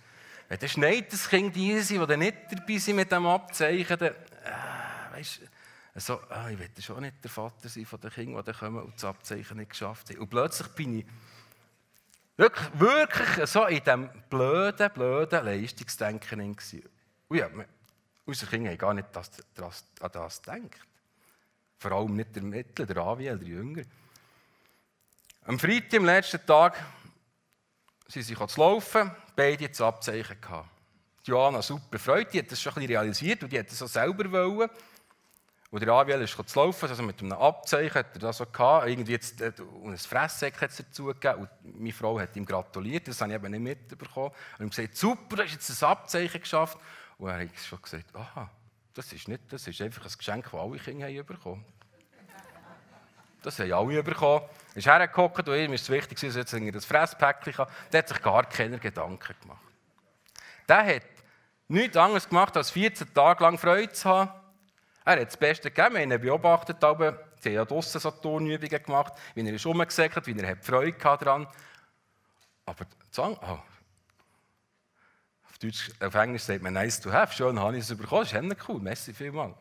wenn 0.52 0.60
dann 0.60 0.68
schneit 0.68 1.14
das 1.14 1.30
Kind 1.30 1.56
die 1.56 1.80
sind, 1.80 2.10
die 2.10 2.18
nicht 2.18 2.38
dabei 2.50 2.78
sind 2.78 2.98
mit 2.98 3.10
dem 3.10 3.26
Abzeichen, 3.26 3.98
dann, 3.98 4.10
äh, 4.10 5.16
weißt, 5.16 5.40
so, 5.96 6.20
ah, 6.30 6.50
ich 6.50 6.60
will 6.60 6.70
schon 6.78 7.00
nicht 7.00 7.24
der 7.24 7.32
Vater 7.32 7.70
sein 7.70 7.86
von 7.86 8.02
den 8.02 8.12
Kindern, 8.12 8.44
die 8.44 8.52
kommen 8.52 8.84
und 8.84 8.96
das 8.96 9.06
Abzeichen 9.06 9.56
nicht 9.56 9.70
geschafft 9.70 10.10
haben. 10.10 10.20
Und 10.20 10.30
plötzlich 10.30 10.68
bin 10.74 11.00
ich 11.00 11.06
wirklich, 12.36 12.68
wirklich 12.74 13.48
so 13.50 13.66
in 13.66 13.82
diesem 13.82 14.10
blöden, 14.30 14.92
blöden 14.92 15.46
Leistungsdenken. 15.46 16.42
Und 16.42 17.38
ja, 17.38 17.48
Unsere 18.26 18.52
Kinder 18.52 18.72
haben 18.72 18.78
gar 18.78 18.94
nicht 18.94 19.08
das, 19.14 19.32
das, 19.56 19.86
an 20.02 20.12
das 20.12 20.42
gedacht. 20.42 20.86
Vor 21.80 21.92
allem 21.94 22.18
nicht 22.18 22.36
der 22.36 22.44
Mittel, 22.44 22.86
der 22.86 22.98
Aviel, 22.98 23.40
der 23.40 23.48
Jünger. 23.48 23.84
Am 25.46 25.58
Freitag, 25.58 26.02
am 26.02 26.06
letzten 26.06 26.46
Tag, 26.46 26.78
sind 28.12 28.24
sie 28.24 28.36
zu 28.36 28.60
laufen, 28.60 29.12
beide 29.36 29.68
das 29.68 29.82
Abzeichen 29.82 30.40
gehabt. 30.40 30.70
Johanna 31.24 31.62
super 31.62 32.00
freut, 32.00 32.34
die 32.34 32.40
hat 32.40 32.52
das 32.52 32.62
schon 32.62 32.74
ein 32.74 32.82
bisschen 32.82 32.98
realisiert 32.98 33.44
und 33.44 33.52
die 33.52 33.60
hat 33.60 33.70
das 33.70 33.82
auch 33.82 33.88
selber 33.88 34.32
wollen. 34.32 34.70
Und 35.70 35.82
der 35.82 35.94
Aviel 35.94 36.20
ist 36.22 36.36
zu 36.36 36.60
laufen, 36.60 36.90
also 36.90 37.02
mit 37.02 37.22
einem 37.22 37.32
Abzeichen 37.32 37.94
hat 37.94 38.14
er 38.14 38.20
das 38.20 38.38
so 38.38 38.46
gehabt. 38.46 38.90
Irgendwie 38.90 39.14
jetzt, 39.14 39.40
äh, 39.40 39.54
und 39.82 39.92
ein 39.92 39.98
Fresssäck 39.98 40.60
hat 40.60 40.72
es 40.72 40.78
dazu 40.78 41.06
gegeben. 41.06 41.48
Und 41.64 41.80
meine 41.80 41.94
Frau 41.94 42.20
hat 42.20 42.36
ihm 42.36 42.46
gratuliert, 42.46 43.08
das 43.08 43.22
habe 43.22 43.32
ich 43.32 43.38
eben 43.38 43.52
nicht 43.52 43.62
mitbekommen. 43.90 44.32
Und 44.58 44.66
ihm 44.66 44.70
gesagt, 44.70 44.98
super, 44.98 45.38
du 45.38 45.44
hast 45.44 45.54
jetzt 45.54 45.82
ein 45.82 45.88
Abzeichen 45.88 46.42
geschafft. 46.42 46.78
Und 47.18 47.30
er 47.30 47.40
hat 47.40 47.58
schon 47.58 47.82
gesagt, 47.82 48.14
aha, 48.14 48.50
das 48.94 49.14
ist, 49.14 49.30
nicht, 49.30 49.44
das 49.50 49.66
ist 49.66 49.80
einfach 49.80 50.06
ein 50.06 50.12
Geschenk, 50.18 50.44
das 50.52 50.54
alle 50.54 50.78
Kinder 50.78 51.08
haben 51.08 51.26
bekommen 51.26 51.66
Das 53.42 53.60
haben 53.60 53.74
alle 53.74 54.04
bekommen. 54.04 54.46
Er 54.74 54.78
ist 54.78 54.86
hergekommen 54.86 55.32
und 55.36 55.48
ihm 55.48 55.74
ist 55.74 55.84
es 55.84 55.90
wichtig, 55.90 56.20
dass 56.20 56.54
er 56.54 56.60
jetzt 56.60 56.76
das 56.76 56.86
Fresspäckchen 56.86 57.54
kann. 57.54 57.68
Der 57.92 58.00
hat 58.00 58.08
sich 58.08 58.22
gar 58.22 58.46
keine 58.46 58.78
Gedanken 58.78 59.36
gemacht. 59.42 59.62
Der 60.68 60.86
hat 60.96 61.04
nichts 61.68 61.98
anderes 61.98 62.30
gemacht, 62.30 62.56
als 62.56 62.72
14 62.72 63.14
Tage 63.14 63.44
lang 63.44 63.58
Freude 63.58 63.92
zu 63.92 64.10
haben. 64.10 64.32
Er 65.04 65.20
hat 65.20 65.28
das 65.28 65.38
Beste 65.38 65.72
gegeben. 65.72 65.96
Wir 65.96 66.02
haben 66.02 66.12
ihn 66.12 66.22
beobachtet. 66.22 66.84
Aber 66.84 67.20
sie 67.40 67.50
haben 67.50 67.56
ja 67.56 67.66
draussen 67.66 68.00
so 68.00 68.12
Turnübungen 68.12 68.84
gemacht, 68.84 69.14
wie 69.34 69.46
er 69.46 69.54
ist 69.54 69.66
rumgesäckert, 69.66 70.28
wie 70.28 70.40
er 70.40 70.58
Freude 70.58 70.98
daran 70.98 71.48
Aber 72.66 72.86
sagen, 73.10 73.38
oh, 73.42 73.60
Deutsch, 75.62 75.92
auf 76.00 76.16
Englisch 76.16 76.44
sagt 76.44 76.64
man 76.64 76.74
nice 76.74 77.00
to 77.00 77.12
have. 77.12 77.34
Schön 77.34 77.60
habe 77.60 77.78
ich 77.78 77.84
es 77.84 77.96
bekommen. 77.96 78.24
Das 78.24 78.34
ist 78.34 78.70
cool. 78.70 78.80
Merci 78.80 79.14
vielmals. 79.14 79.56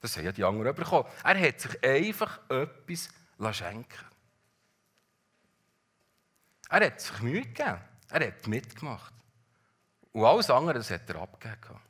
Das 0.00 0.16
haben 0.16 0.24
ja 0.24 0.32
die 0.32 0.44
anderen 0.44 0.74
bekommen. 0.74 1.08
Er 1.24 1.40
hat 1.40 1.60
sich 1.60 1.84
einfach 1.84 2.40
etwas 2.50 3.08
schenken 3.56 4.04
Er 6.68 6.86
hat 6.86 7.00
sich 7.00 7.20
Mühe 7.20 7.42
gegeben. 7.42 7.80
Er 8.10 8.26
hat 8.26 8.46
mitgemacht. 8.46 9.14
Und 10.12 10.24
alles 10.24 10.50
andere 10.50 10.74
das 10.74 10.90
hat 10.90 11.08
er 11.10 11.16
abgegeben. 11.16 11.80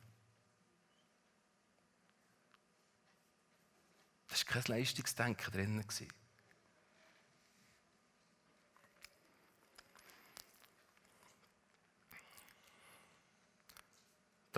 Das 4.27 4.45
war 4.45 4.61
kein 4.61 4.77
Leistungsdenken 4.77 5.51
drin. 5.51 5.85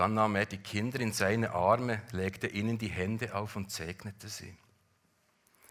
Dann 0.00 0.14
nahm 0.14 0.34
er 0.34 0.46
die 0.46 0.56
Kinder 0.56 0.98
in 0.98 1.12
seine 1.12 1.50
Arme, 1.50 2.00
legte 2.12 2.46
ihnen 2.46 2.78
die 2.78 2.88
Hände 2.88 3.34
auf 3.34 3.54
und 3.54 3.70
segnete 3.70 4.30
sie. 4.30 4.56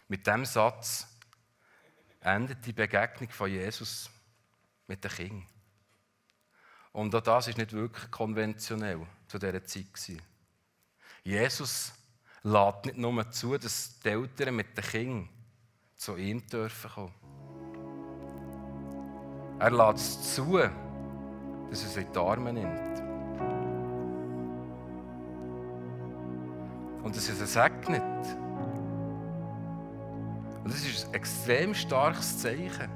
Mit 0.06 0.24
dem 0.24 0.44
Satz 0.44 1.08
endet 2.20 2.64
die 2.64 2.72
Begegnung 2.72 3.28
von 3.30 3.50
Jesus 3.50 4.08
mit 4.86 5.02
den 5.02 5.10
Kindern. 5.10 5.46
Und 6.92 7.12
auch 7.12 7.22
das 7.22 7.48
ist 7.48 7.58
nicht 7.58 7.72
wirklich 7.72 8.08
konventionell 8.12 9.04
zu 9.26 9.40
dieser 9.40 9.64
Zeit. 9.64 10.22
Jesus 11.24 11.92
lädt 12.44 12.86
nicht 12.86 12.98
nur 12.98 13.28
zu, 13.32 13.58
dass 13.58 13.98
die 13.98 14.10
Eltern 14.10 14.54
mit 14.54 14.76
den 14.76 14.84
Kindern 14.84 15.28
zu 15.96 16.16
ihm 16.16 16.46
dürfen 16.46 16.88
kommen. 16.88 17.14
Er 19.58 19.72
lädt 19.72 19.96
es 19.96 20.36
zu, 20.36 20.56
dass 20.56 21.82
er 21.82 21.88
sie 21.88 22.00
in 22.02 22.12
die 22.12 22.18
Arme 22.20 22.52
nimmt. 22.52 22.89
Und 27.10 27.16
dass 27.16 27.26
sie 27.26 27.44
segnet. 27.44 28.02
Und 30.62 30.72
das 30.72 30.80
ist 30.82 31.08
ein 31.08 31.14
extrem 31.14 31.74
starkes 31.74 32.38
Zeichen. 32.38 32.88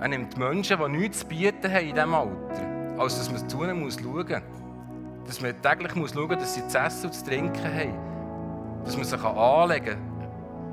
Er 0.00 0.08
nimmt 0.08 0.38
Menschen, 0.38 0.78
die 0.78 0.88
nichts 0.88 1.18
zu 1.18 1.26
bieten 1.26 1.70
haben 1.70 1.88
in 1.88 1.94
diesem 1.94 2.14
Alter, 2.14 2.96
als 2.98 3.18
dass 3.18 3.30
man 3.30 3.46
zu 3.46 3.62
ihnen 3.62 3.80
muss 3.80 4.00
schauen 4.00 4.26
muss. 4.26 5.26
Dass 5.26 5.42
man 5.42 5.60
täglich 5.60 5.94
muss 5.94 6.14
schauen 6.14 6.28
muss, 6.28 6.38
dass 6.38 6.54
sie 6.54 6.66
zu 6.66 6.78
essen 6.78 7.06
und 7.08 7.12
zu 7.12 7.24
trinken 7.26 7.62
haben. 7.62 8.82
Dass 8.86 8.96
man 8.96 9.04
sich 9.04 9.22
anlegen 9.22 9.98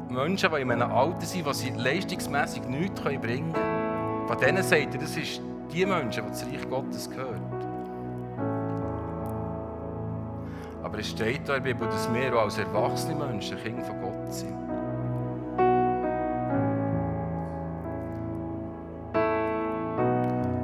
kann. 0.08 0.16
Menschen, 0.16 0.52
die 0.54 0.62
in 0.62 0.72
einem 0.72 0.90
Alter 0.90 1.26
sind, 1.26 1.46
die 1.46 1.54
sie 1.54 1.70
leistungsmässig 1.72 2.64
nichts 2.64 3.02
bringen 3.02 3.52
können. 3.52 4.28
Von 4.28 4.38
denen 4.40 4.64
sagt 4.64 4.94
er, 4.94 5.02
das 5.02 5.16
sind 5.16 5.42
die 5.74 5.86
Menschen, 5.86 6.24
die 6.24 6.30
das 6.30 6.46
Reich 6.46 6.70
Gottes 6.70 7.10
gehören. 7.10 7.51
Aber 10.92 11.00
es 11.00 11.08
steht 11.08 11.48
da 11.48 11.56
in 11.56 11.64
der 11.64 11.74
Bibel, 11.74 11.88
dass 11.88 12.14
wir 12.14 12.36
auch 12.36 12.42
als 12.42 12.58
erwachsene 12.58 13.16
Menschen 13.16 13.58
Kinder 13.60 13.82
von 13.82 14.02
Gott 14.02 14.34
sind. 14.34 14.54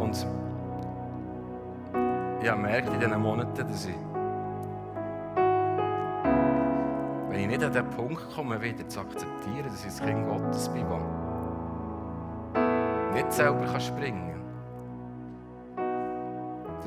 Und 0.01 0.27
ich 2.41 2.49
habe 2.49 2.61
gemerkt 2.61 2.93
in 2.93 2.99
diesen 2.99 3.21
Monaten, 3.21 3.55
dass 3.55 3.85
ich, 3.85 3.95
wenn 7.29 7.39
ich 7.39 7.47
nicht 7.47 7.63
an 7.63 7.71
den 7.71 7.89
Punkt 7.91 8.29
komme, 8.35 8.61
wieder 8.61 8.85
zu 8.89 8.99
akzeptieren, 8.99 9.63
dass 9.63 9.79
ich 9.79 9.91
das 9.91 10.01
Kind 10.01 10.27
Gottes 10.27 10.67
bin, 10.67 10.85
nicht 13.13 13.31
selber 13.31 13.79
springen 13.79 14.31
kann, 14.31 14.37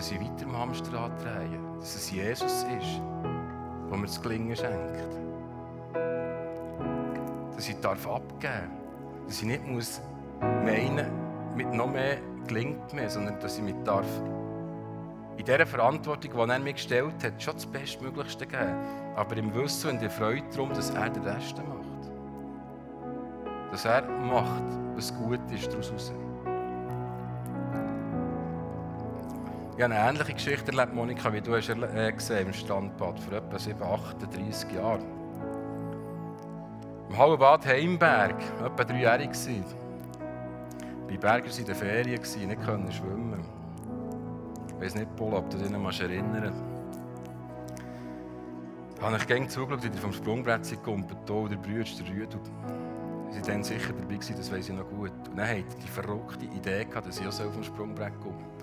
dass 0.01 0.11
ich 0.11 0.19
weiter 0.19 0.47
am 0.47 0.57
Hamsterrad 0.57 1.13
drehe, 1.23 1.61
dass 1.79 1.95
es 1.95 2.11
Jesus 2.11 2.63
ist 2.63 3.03
wo 3.91 3.97
mir 3.97 4.07
das 4.07 4.23
Gelingen 4.23 4.57
schenkt. 4.57 5.15
Dass 7.55 7.69
ich 7.69 7.79
darf 7.81 8.07
abgeben 8.07 8.41
darf. 8.41 9.27
Dass 9.27 9.43
ich 9.43 9.49
nicht 9.49 9.67
muss 9.67 10.01
meinen, 10.41 11.07
mit 11.55 11.71
noch 11.75 11.89
mehr 11.89 12.17
gelingt 12.47 12.95
mir, 12.95 13.11
sondern 13.11 13.39
dass 13.41 13.59
ich 13.59 13.65
mit 13.65 13.87
darf 13.87 14.07
in 15.37 15.45
dieser 15.45 15.67
Verantwortung, 15.67 16.33
die 16.33 16.51
er 16.51 16.59
mir 16.59 16.73
gestellt 16.73 17.23
hat, 17.23 17.43
schon 17.43 17.55
das 17.55 17.67
Bestmöglichste 17.67 18.47
geben. 18.47 18.77
Aber 19.17 19.37
im 19.37 19.55
Wissen 19.55 19.91
und 19.91 20.01
der 20.01 20.11
Freude 20.11 20.45
darum, 20.51 20.71
dass 20.71 20.91
er 20.91 21.11
den 21.11 21.25
Rest 21.25 21.59
macht. 21.59 22.11
Dass 23.71 23.85
er 23.85 24.09
macht, 24.09 24.65
was 24.95 25.15
gut 25.15 25.41
ist 25.51 25.71
daraus 25.71 25.89
heraus. 25.89 26.30
Ich 29.81 29.85
habe 29.85 29.95
eine 29.95 30.11
ähnliche 30.11 30.35
Geschichte 30.35 30.73
erlebt, 30.73 30.95
Monika, 30.95 31.33
wie 31.33 31.40
du 31.40 31.57
hast 31.57 31.71
äh, 31.71 32.12
gesehen 32.12 32.49
im 32.49 32.53
Strandbad 32.53 33.19
vor 33.19 33.33
etwa 33.33 33.59
7, 33.59 33.83
38 33.83 34.73
Jahren. 34.73 35.07
Im 37.09 37.16
Hallenbad 37.16 37.64
Heimberg, 37.64 38.35
etwa 38.62 38.85
dreijährig 38.85 39.31
war. 39.31 41.09
Bei 41.09 41.16
Bergers 41.16 41.59
in 41.61 41.64
der 41.64 41.75
Ferien, 41.75 42.21
nicht 42.21 42.62
können 42.62 42.93
schwimmen. 42.93 43.43
Ich 44.69 44.85
weiß 44.85 44.97
nicht, 44.97 45.16
Paul, 45.16 45.33
ob 45.33 45.49
du 45.49 45.57
dich 45.57 45.71
noch 45.71 45.99
erinnern 45.99 46.53
Da 48.97 49.03
habe 49.07 49.16
ich 49.16 49.27
gerne 49.27 49.49
zugeschaut, 49.49 49.83
wie 49.83 49.88
die 49.88 49.97
vom 49.99 50.12
Sprungbrett 50.12 50.66
sind 50.66 50.85
gekommen, 50.85 51.07
der 51.09 51.57
Brüder, 51.57 51.85
der 51.85 52.14
Rüd. 52.14 52.38
Sie 53.31 53.40
waren 53.40 53.47
dann 53.47 53.64
sicher 53.64 53.95
dabei, 53.95 54.16
das 54.16 54.53
weiß 54.53 54.69
ich 54.69 54.75
noch 54.75 54.90
gut. 54.90 55.12
Und 55.31 55.38
dann 55.38 55.49
hatte 55.49 55.64
die 55.83 55.88
verrückte 55.88 56.45
Idee, 56.45 56.87
dass 56.93 57.19
ich 57.19 57.27
auch 57.27 57.33
vom 57.33 57.64
Sprungbrett 57.64 58.21
komme. 58.21 58.60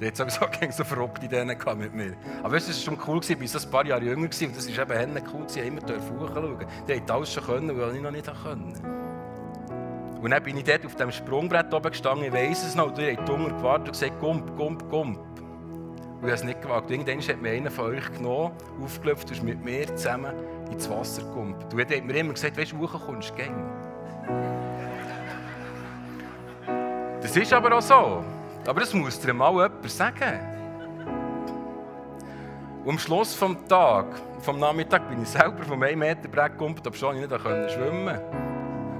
Die 0.00 0.06
hat 0.06 0.16
sowieso 0.16 0.46
gegen 0.60 0.72
so 0.72 0.84
verrückte 0.84 1.26
Ideen 1.26 1.48
mit 1.48 1.94
mir. 1.94 2.16
Aber 2.42 2.56
es 2.56 2.66
war 2.66 2.74
schon 2.74 2.98
cool, 3.06 3.20
ich 3.22 3.40
war 3.40 3.46
so 3.46 3.66
ein 3.66 3.70
paar 3.70 3.86
Jahre 3.86 4.02
jünger 4.02 4.22
und 4.22 4.32
das 4.32 4.78
war 4.78 4.90
eben 4.90 5.22
cool, 5.32 5.46
ich 5.48 5.56
immer 5.56 5.80
hochschauen. 5.80 6.66
Die 6.88 6.94
haben 6.94 7.10
alles 7.10 7.32
schon 7.32 7.44
können, 7.44 7.78
was 7.78 7.94
ich 7.94 8.02
noch 8.02 8.10
nicht 8.10 8.26
konnte. 8.42 8.80
Und 10.22 10.30
dann 10.30 10.42
bin 10.42 10.56
ich 10.56 10.64
dort 10.64 10.86
auf 10.86 10.94
dem 10.94 11.10
Sprungbrett 11.10 11.74
oben 11.74 11.90
gestanden, 11.90 12.26
ich 12.26 12.32
weiss 12.32 12.64
es 12.64 12.76
noch, 12.76 12.86
und 12.86 12.98
die 12.98 13.16
haben 13.16 13.28
Hunger 13.28 13.48
gewartet 13.48 13.88
und 13.88 13.92
gesagt, 13.92 14.20
Gump, 14.20 14.56
Gump, 14.56 14.88
Gump. 14.88 15.18
Und 15.18 16.18
ich 16.18 16.22
habe 16.22 16.32
es 16.34 16.44
nicht 16.44 16.62
gewagt. 16.62 16.88
Irgendwann 16.88 17.20
hat 17.20 17.42
mir 17.42 17.50
einer 17.50 17.70
von 17.72 17.86
euch 17.86 18.12
genommen, 18.12 18.52
aufgelöpft 18.80 19.26
und 19.26 19.36
ist 19.36 19.42
mit 19.42 19.64
mir 19.64 19.86
zusammen 19.96 20.32
ins 20.70 20.88
Wasser 20.88 21.22
gekommen. 21.22 21.54
Und 21.54 21.90
er 21.90 21.96
hat 21.96 22.04
mir 22.04 22.14
immer 22.14 22.32
gesagt, 22.32 22.56
weißt 22.56 22.70
du, 22.70 22.78
hoch 22.78 23.04
kommst 23.04 23.30
du 23.30 23.34
gehen. 23.34 23.54
Das 27.20 27.36
ist 27.36 27.52
aber 27.52 27.76
auch 27.76 27.82
so. 27.82 28.24
Aber 28.66 28.80
das 28.80 28.94
muss 28.94 29.18
dir 29.18 29.32
mal 29.32 29.52
jemand 29.52 29.90
sagen. 29.90 30.40
Und 32.84 32.90
am 32.90 32.98
Schluss 32.98 33.38
des 33.38 33.56
Tages, 33.68 34.20
vom 34.40 34.58
Nachmittag, 34.58 35.08
bin 35.08 35.22
ich 35.22 35.28
selber 35.28 35.62
vom 35.64 35.82
1 35.82 35.96
Meter 35.96 36.28
Brett 36.28 36.52
gekommen, 36.52 36.76
aber 36.84 36.96
schon 36.96 37.16
nicht 37.16 37.30
schwimmen 37.30 38.06
konnte. 38.06 38.52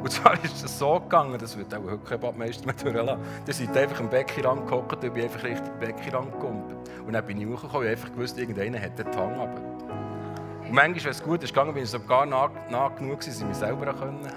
Und 0.02 0.10
zwar 0.10 0.34
ist 0.42 0.64
es 0.64 0.78
so 0.78 0.98
gegangen, 0.98 1.38
das 1.38 1.56
wird 1.56 1.72
auch 1.74 1.82
heute 1.84 1.98
kein 1.98 2.18
Badmeister 2.18 2.66
mehr 2.66 2.74
durchlassen. 2.74 3.22
Ihr 3.46 3.54
seid 3.54 3.76
einfach 3.76 4.00
im 4.00 4.08
Beckenrand 4.08 4.66
gehockt 4.66 4.94
und 4.94 5.04
ich 5.04 5.12
bin 5.12 5.22
einfach 5.22 5.44
richtig 5.44 5.68
im 5.68 5.78
Beckenrand 5.78 6.32
gekumpelt. 6.32 6.90
Und 7.06 7.12
dann 7.12 7.24
bin 7.24 7.40
ich 7.40 7.46
hochgekommen 7.46 7.86
und 7.86 7.92
einfach 7.92 8.10
gewusst, 8.12 8.36
irgendeiner 8.36 8.80
hat 8.80 8.98
den 8.98 9.06
Hang. 9.16 9.38
Und 9.40 10.72
manchmal, 10.72 11.04
wenn 11.04 11.10
es 11.10 11.22
gut 11.22 11.44
ist 11.44 11.54
gegangen, 11.54 11.72
bin 11.74 11.84
ich 11.84 11.90
sogar 11.90 12.26
nah, 12.26 12.50
nah 12.68 12.88
genug 12.88 13.20
dass 13.20 13.38
ich 13.38 13.44
mich 13.44 13.56
selber 13.56 13.86
haben 13.86 14.22
konnte. 14.22 14.28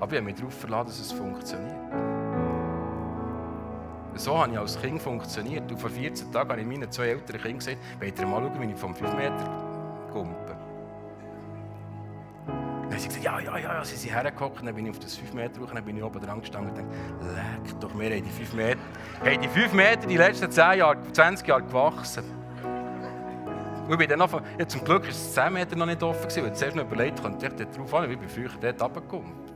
Aber 0.00 0.12
ich 0.12 0.18
habe 0.18 0.22
mich 0.22 0.34
darauf 0.34 0.54
verlassen, 0.54 0.86
dass 0.88 1.00
es 1.00 1.12
funktioniert. 1.12 2.13
So 4.16 4.38
habe 4.38 4.52
ich 4.52 4.58
als 4.58 4.80
Kind 4.80 5.02
funktioniert. 5.02 5.70
Und 5.70 5.78
vor 5.78 5.90
14 5.90 6.32
Tagen 6.32 6.50
habe 6.50 6.60
ich 6.60 6.66
meinen 6.66 6.90
zwei 6.90 7.08
älteren 7.08 7.40
Kindern 7.40 7.58
gesagt, 7.58 7.78
wollt 8.00 8.18
ihr 8.18 8.26
mal 8.26 8.42
schauen, 8.42 8.60
wie 8.60 8.72
ich 8.72 8.78
vom 8.78 8.94
5 8.94 9.14
Meter 9.14 10.08
kumpe? 10.12 10.56
Dann 12.46 12.92
haben 12.92 12.98
sie 12.98 13.08
gesagt, 13.08 13.24
ja, 13.24 13.40
ja, 13.40 13.58
ja, 13.58 13.84
sie 13.84 13.96
sind 13.96 14.14
hergekommen, 14.14 14.64
dann 14.64 14.74
bin 14.74 14.86
ich 14.86 14.92
auf 14.92 14.98
das 15.00 15.16
5 15.16 15.34
Meter 15.34 15.60
hoch, 15.60 15.70
dann 15.74 15.84
bin 15.84 15.96
ich 15.96 16.02
oben 16.02 16.20
dran 16.20 16.40
gestanden 16.40 16.70
und 16.70 16.78
dachte, 16.78 17.34
leck 17.34 17.80
doch, 17.80 17.98
wir 17.98 18.10
haben 18.10 18.22
die 18.22 18.30
5 18.30 18.52
Meter, 18.54 18.78
haben 19.24 19.42
die 19.42 19.48
5 19.48 19.72
Meter 19.72 20.06
die 20.06 20.16
letzten 20.16 20.50
10 20.50 20.78
Jahre, 20.78 20.96
20 21.12 21.48
Jahre 21.48 21.62
gewachsen. 21.62 22.24
Ich 23.90 23.98
bin 23.98 24.08
dann 24.08 24.20
ja, 24.20 24.68
zum 24.68 24.84
Glück 24.84 25.02
war 25.02 25.10
es 25.10 25.34
10 25.34 25.52
Meter 25.52 25.76
noch 25.76 25.86
nicht 25.86 26.02
offen 26.02 26.22
gewesen, 26.22 26.44
und 26.44 26.56
zuerst 26.56 26.76
noch 26.76 26.84
überlegt, 26.84 27.20
könnte 27.20 27.46
ich 27.46 27.52
darauf 27.52 27.90
fahren, 27.90 28.08
wie 28.08 28.14
ich 28.14 28.20
bin 28.20 28.28
früher 28.28 28.50
dort 28.60 28.80
runtergekommen. 28.80 29.53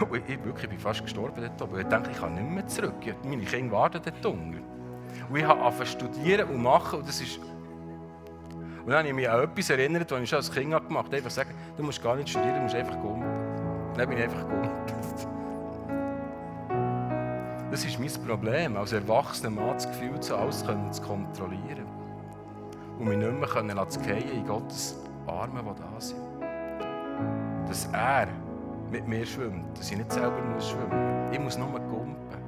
Und 0.00 0.16
ich, 0.28 0.44
wirklich, 0.44 0.64
ich 0.64 0.70
bin 0.70 0.78
fast 0.78 1.02
gestorben 1.02 1.40
dort 1.40 1.62
oben. 1.62 1.80
Ich 1.80 1.86
dachte, 1.86 2.10
ich 2.10 2.18
kann 2.18 2.34
nicht 2.34 2.48
mehr 2.48 2.66
zurück. 2.66 2.94
Meine 3.24 3.44
Kinder 3.44 3.72
warten 3.72 4.00
dort 4.04 4.26
unten. 4.26 4.60
Und 5.28 5.36
ich 5.36 5.44
habe 5.44 5.60
angefangen 5.60 5.86
zu 5.86 5.92
studieren 5.92 6.48
und 6.48 6.62
machen, 6.62 7.00
und 7.00 7.08
das 7.08 7.20
ist 7.20 7.38
und 8.84 8.88
dann 8.88 8.98
habe 8.98 9.08
ich 9.08 9.14
mich 9.14 9.30
an 9.30 9.44
etwas 9.44 9.70
erinnert, 9.70 10.10
was 10.10 10.20
ich 10.20 10.28
schon 10.28 10.38
als 10.38 10.50
Kind 10.50 10.70
gemacht 10.70 11.06
habe. 11.06 11.16
Einfach 11.16 11.30
sagen, 11.30 11.54
du 11.76 11.84
musst 11.84 12.02
gar 12.02 12.16
nicht 12.16 12.30
studieren, 12.30 12.56
du 12.56 12.62
musst 12.62 12.74
einfach 12.74 13.00
gumpen. 13.00 13.30
Dann 13.96 14.08
bin 14.08 14.18
ich 14.18 14.24
einfach 14.24 14.48
gumpelt. 14.48 14.72
Das 17.70 17.86
ist 17.86 17.98
mein 17.98 18.10
Problem, 18.28 18.76
als 18.76 18.92
erwachsener 18.92 19.48
Mann 19.48 19.72
das 19.72 19.88
Gefühl, 19.88 20.20
zu 20.20 20.36
alles 20.36 20.62
zu 20.62 21.02
kontrollieren. 21.02 21.86
Und 22.98 23.08
mich 23.08 23.16
nicht 23.16 23.32
mehr 23.32 23.48
fallen 23.48 23.70
in 23.70 24.46
Gottes 24.46 25.00
Arme, 25.26 25.62
die 25.62 25.80
da 25.80 25.98
sind. 25.98 26.20
Dass 27.66 27.88
er 27.94 28.28
mit 28.92 29.08
mir 29.08 29.24
schwimmt, 29.24 29.78
dass 29.78 29.90
ich 29.90 29.96
nicht 29.96 30.12
selber 30.12 30.38
muss 30.54 30.68
schwimmen 30.68 31.24
muss. 31.24 31.32
Ich 31.32 31.40
muss 31.40 31.56
nur 31.56 31.68
gumpen. 31.88 32.41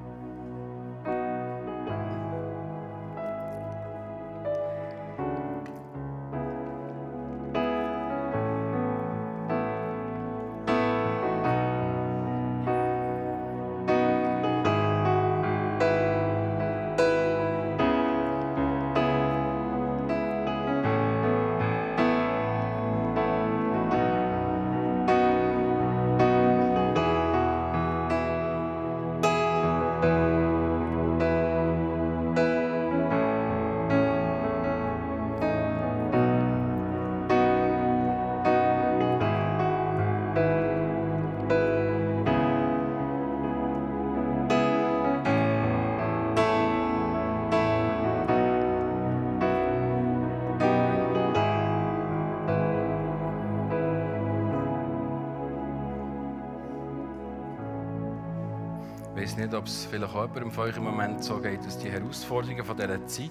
Weiß 59.35 59.47
nicht, 59.47 59.55
ob 59.55 59.67
es 59.67 59.87
vielleicht 59.87 60.15
auch 60.15 60.23
jemandem 60.23 60.51
von 60.53 60.65
euch 60.65 60.77
im 60.77 60.85
Moment 60.85 61.25
so 61.25 61.41
geht, 61.41 61.65
dass 61.67 61.77
die 61.79 61.91
Herausforderungen 61.91 62.65
von 62.65 62.77
dieser 62.77 63.05
Zeit 63.07 63.31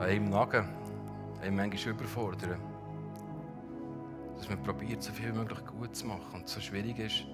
einem 0.00 0.28
nagen, 0.28 0.68
einem 1.40 1.56
manchmal 1.56 1.94
überfordern. 1.94 2.60
Dass 4.36 4.50
man 4.50 4.62
probiert, 4.62 5.02
so 5.02 5.12
viel 5.12 5.32
wie 5.32 5.38
möglich 5.38 5.64
gut 5.64 5.96
zu 5.96 6.06
machen 6.06 6.40
und 6.40 6.48
so 6.48 6.60
schwierig 6.60 6.98
ist, 6.98 7.24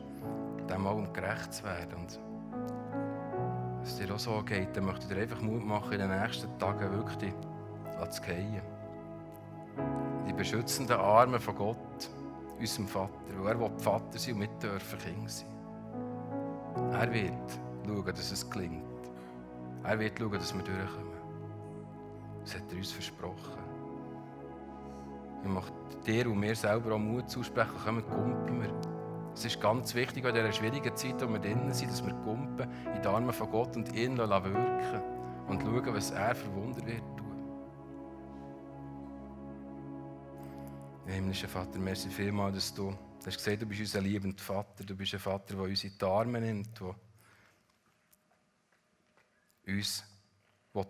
dem 0.70 0.86
allem 0.86 1.12
gerecht 1.12 1.52
zu 1.52 1.64
werden. 1.64 1.94
Und 1.96 2.20
wenn 3.78 3.82
es 3.82 3.96
dir 3.96 4.14
auch 4.14 4.20
so 4.20 4.40
geht, 4.44 4.76
dann 4.76 4.84
möchte 4.84 5.06
ich 5.08 5.12
dir 5.12 5.22
einfach 5.22 5.40
Mut 5.40 5.64
machen, 5.64 5.94
in 5.94 5.98
den 5.98 6.20
nächsten 6.20 6.56
Tagen 6.60 6.92
wirklich 6.92 7.34
zu 8.08 8.22
gehen. 8.22 8.62
Die 10.28 10.32
beschützenden 10.32 10.96
Arme 10.96 11.40
von 11.40 11.56
Gott, 11.56 12.10
unserem 12.56 12.86
Vater, 12.86 13.10
weil 13.38 13.60
er 13.60 13.80
Vater 13.80 14.16
sein 14.16 14.34
und 14.34 14.40
mit 14.40 14.62
dürfen 14.62 14.98
Kinder 15.00 15.28
sein. 15.28 15.51
Er 16.92 17.12
wird 17.12 17.60
schauen, 17.86 18.04
dass 18.06 18.32
es 18.32 18.48
gelingt. 18.48 18.82
Er 19.84 19.98
wird 19.98 20.18
schauen, 20.18 20.32
dass 20.32 20.54
wir 20.54 20.62
durchkommen. 20.62 21.12
Das 22.42 22.54
hat 22.54 22.70
er 22.70 22.78
uns 22.78 22.92
versprochen. 22.92 23.62
Ich 25.42 25.48
möchte 25.48 25.72
dir 26.06 26.30
und 26.30 26.38
mir 26.38 26.54
selber 26.54 26.94
auch 26.94 26.98
Mut 26.98 27.28
zusprechen, 27.28 27.74
kommen, 27.84 28.04
kumpen 28.08 28.62
wir. 28.62 28.72
Es 29.34 29.44
ist 29.44 29.60
ganz 29.60 29.94
wichtig 29.94 30.24
in 30.24 30.34
dieser 30.34 30.52
schwierigen 30.52 30.94
Zeit, 30.94 31.20
wo 31.22 31.32
wir 31.32 31.40
drinnen 31.40 31.72
sind, 31.72 31.90
dass 31.90 32.04
wir 32.04 32.12
kumpen 32.12 32.68
in 32.94 33.02
die 33.02 33.08
Arme 33.08 33.32
von 33.32 33.50
Gott 33.50 33.76
und 33.76 33.92
ihn 33.94 34.16
wirken 34.16 35.02
und 35.48 35.62
schauen, 35.62 35.94
was 35.94 36.10
er 36.10 36.34
für 36.34 36.54
Wunder 36.54 36.84
wird 36.86 37.02
tun. 37.16 37.32
Himmlischer 41.06 41.48
Vater, 41.48 41.78
merci 41.78 42.08
vielmals, 42.08 42.54
dass 42.54 42.74
du 42.74 42.94
Du 43.22 43.28
hast 43.28 43.36
gesagt, 43.36 43.62
du 43.62 43.66
bist 43.66 43.80
unser 43.80 44.00
liebender 44.00 44.42
Vater. 44.42 44.82
Du 44.82 44.96
bist 44.96 45.14
ein 45.14 45.20
Vater, 45.20 45.54
der 45.54 45.62
uns 45.62 45.84
in 45.84 45.96
die 45.96 46.04
Arme 46.04 46.40
nimmt, 46.40 46.80
der 46.80 46.96
uns 49.72 50.04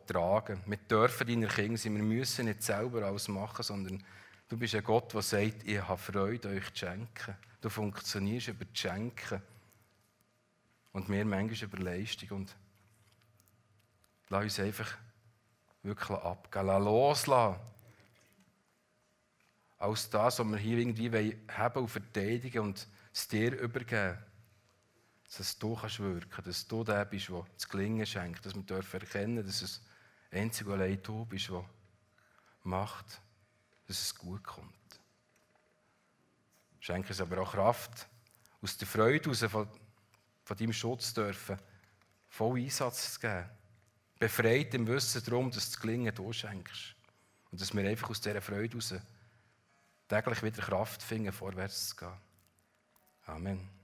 tragen 0.07 0.62
Wir 0.64 0.79
dürfen 0.79 1.27
deine 1.27 1.47
Kinder 1.47 1.77
sein. 1.77 1.95
Wir 1.95 2.03
müssen 2.03 2.47
nicht 2.47 2.62
selber 2.62 3.03
alles 3.03 3.29
machen, 3.29 3.62
sondern 3.62 4.03
du 4.49 4.57
bist 4.57 4.75
ein 4.75 4.83
Gott, 4.83 5.12
der 5.12 5.21
sagt, 5.21 5.64
ich 5.64 5.87
habe 5.87 5.99
Freude, 5.99 6.49
euch 6.49 6.73
zu 6.73 6.87
schenken. 6.87 7.37
Du 7.61 7.68
funktionierst 7.68 8.49
über 8.49 8.64
das 8.64 8.79
Schenken. 8.79 9.42
Und 10.92 11.11
wir 11.11 11.27
manchmal 11.27 11.68
über 11.68 11.79
Leistung. 11.83 12.38
Und 12.38 12.57
lass 14.31 14.45
uns 14.45 14.59
einfach 14.59 14.97
wirklich 15.83 16.18
abgehen. 16.18 16.66
Lass 16.66 16.83
loslassen 16.83 17.61
als 19.83 20.09
das, 20.11 20.38
was 20.38 20.47
wir 20.47 20.59
hier 20.59 20.79
irgendwie 20.79 21.37
haben 21.49 21.83
und 21.83 21.88
verteidigen 21.88 22.61
und 22.61 22.87
es 23.12 23.27
dir 23.27 23.59
übergeben. 23.59 24.16
Dass 25.37 25.59
du 25.59 25.75
kannst 25.75 25.99
wirken 25.99 26.45
dass 26.45 26.68
du 26.68 26.85
der 26.85 27.05
bist, 27.05 27.29
der 27.29 27.45
das 27.55 27.68
Gelingen 27.68 28.07
schenkt, 28.07 28.47
dass 28.47 28.55
wir 28.55 28.62
dürfen 28.62 29.01
erkennen, 29.01 29.45
dass 29.45 29.61
es 29.61 29.83
einzig 30.31 30.68
und 30.68 30.75
allein 30.75 31.03
du 31.03 31.25
bist, 31.25 31.49
der 31.49 31.64
macht, 32.62 33.21
dass 33.88 34.01
es 34.01 34.14
gut 34.14 34.45
kommt. 34.45 34.73
Schenke 36.79 37.11
es 37.11 37.21
aber 37.21 37.40
auch 37.40 37.53
Kraft, 37.53 38.07
aus 38.61 38.77
der 38.77 38.87
Freude 38.87 39.25
heraus 39.25 39.51
von, 39.51 39.68
von 40.45 40.57
deinem 40.57 40.73
Schutz 40.73 41.12
dürfen, 41.12 41.59
voll 42.29 42.61
Einsatz 42.61 43.14
zu 43.14 43.21
geben. 43.21 43.51
Befreit 44.16 44.75
im 44.75 44.87
Wissen 44.87 45.25
darum, 45.25 45.51
dass 45.51 45.71
das 45.71 45.81
Gelingen 45.81 46.14
du 46.14 46.33
schenkst. 46.33 46.95
Und 47.51 47.61
dass 47.61 47.75
wir 47.75 47.88
einfach 47.88 48.11
aus 48.11 48.21
dieser 48.21 48.40
Freude 48.40 48.79
heraus 48.79 48.95
täglich 50.12 50.42
wieder 50.42 50.62
Kraft 50.62 51.03
finden, 51.03 51.33
vorwärts 51.33 51.88
zu 51.88 51.96
gehen. 51.96 52.12
Amen. 53.25 53.82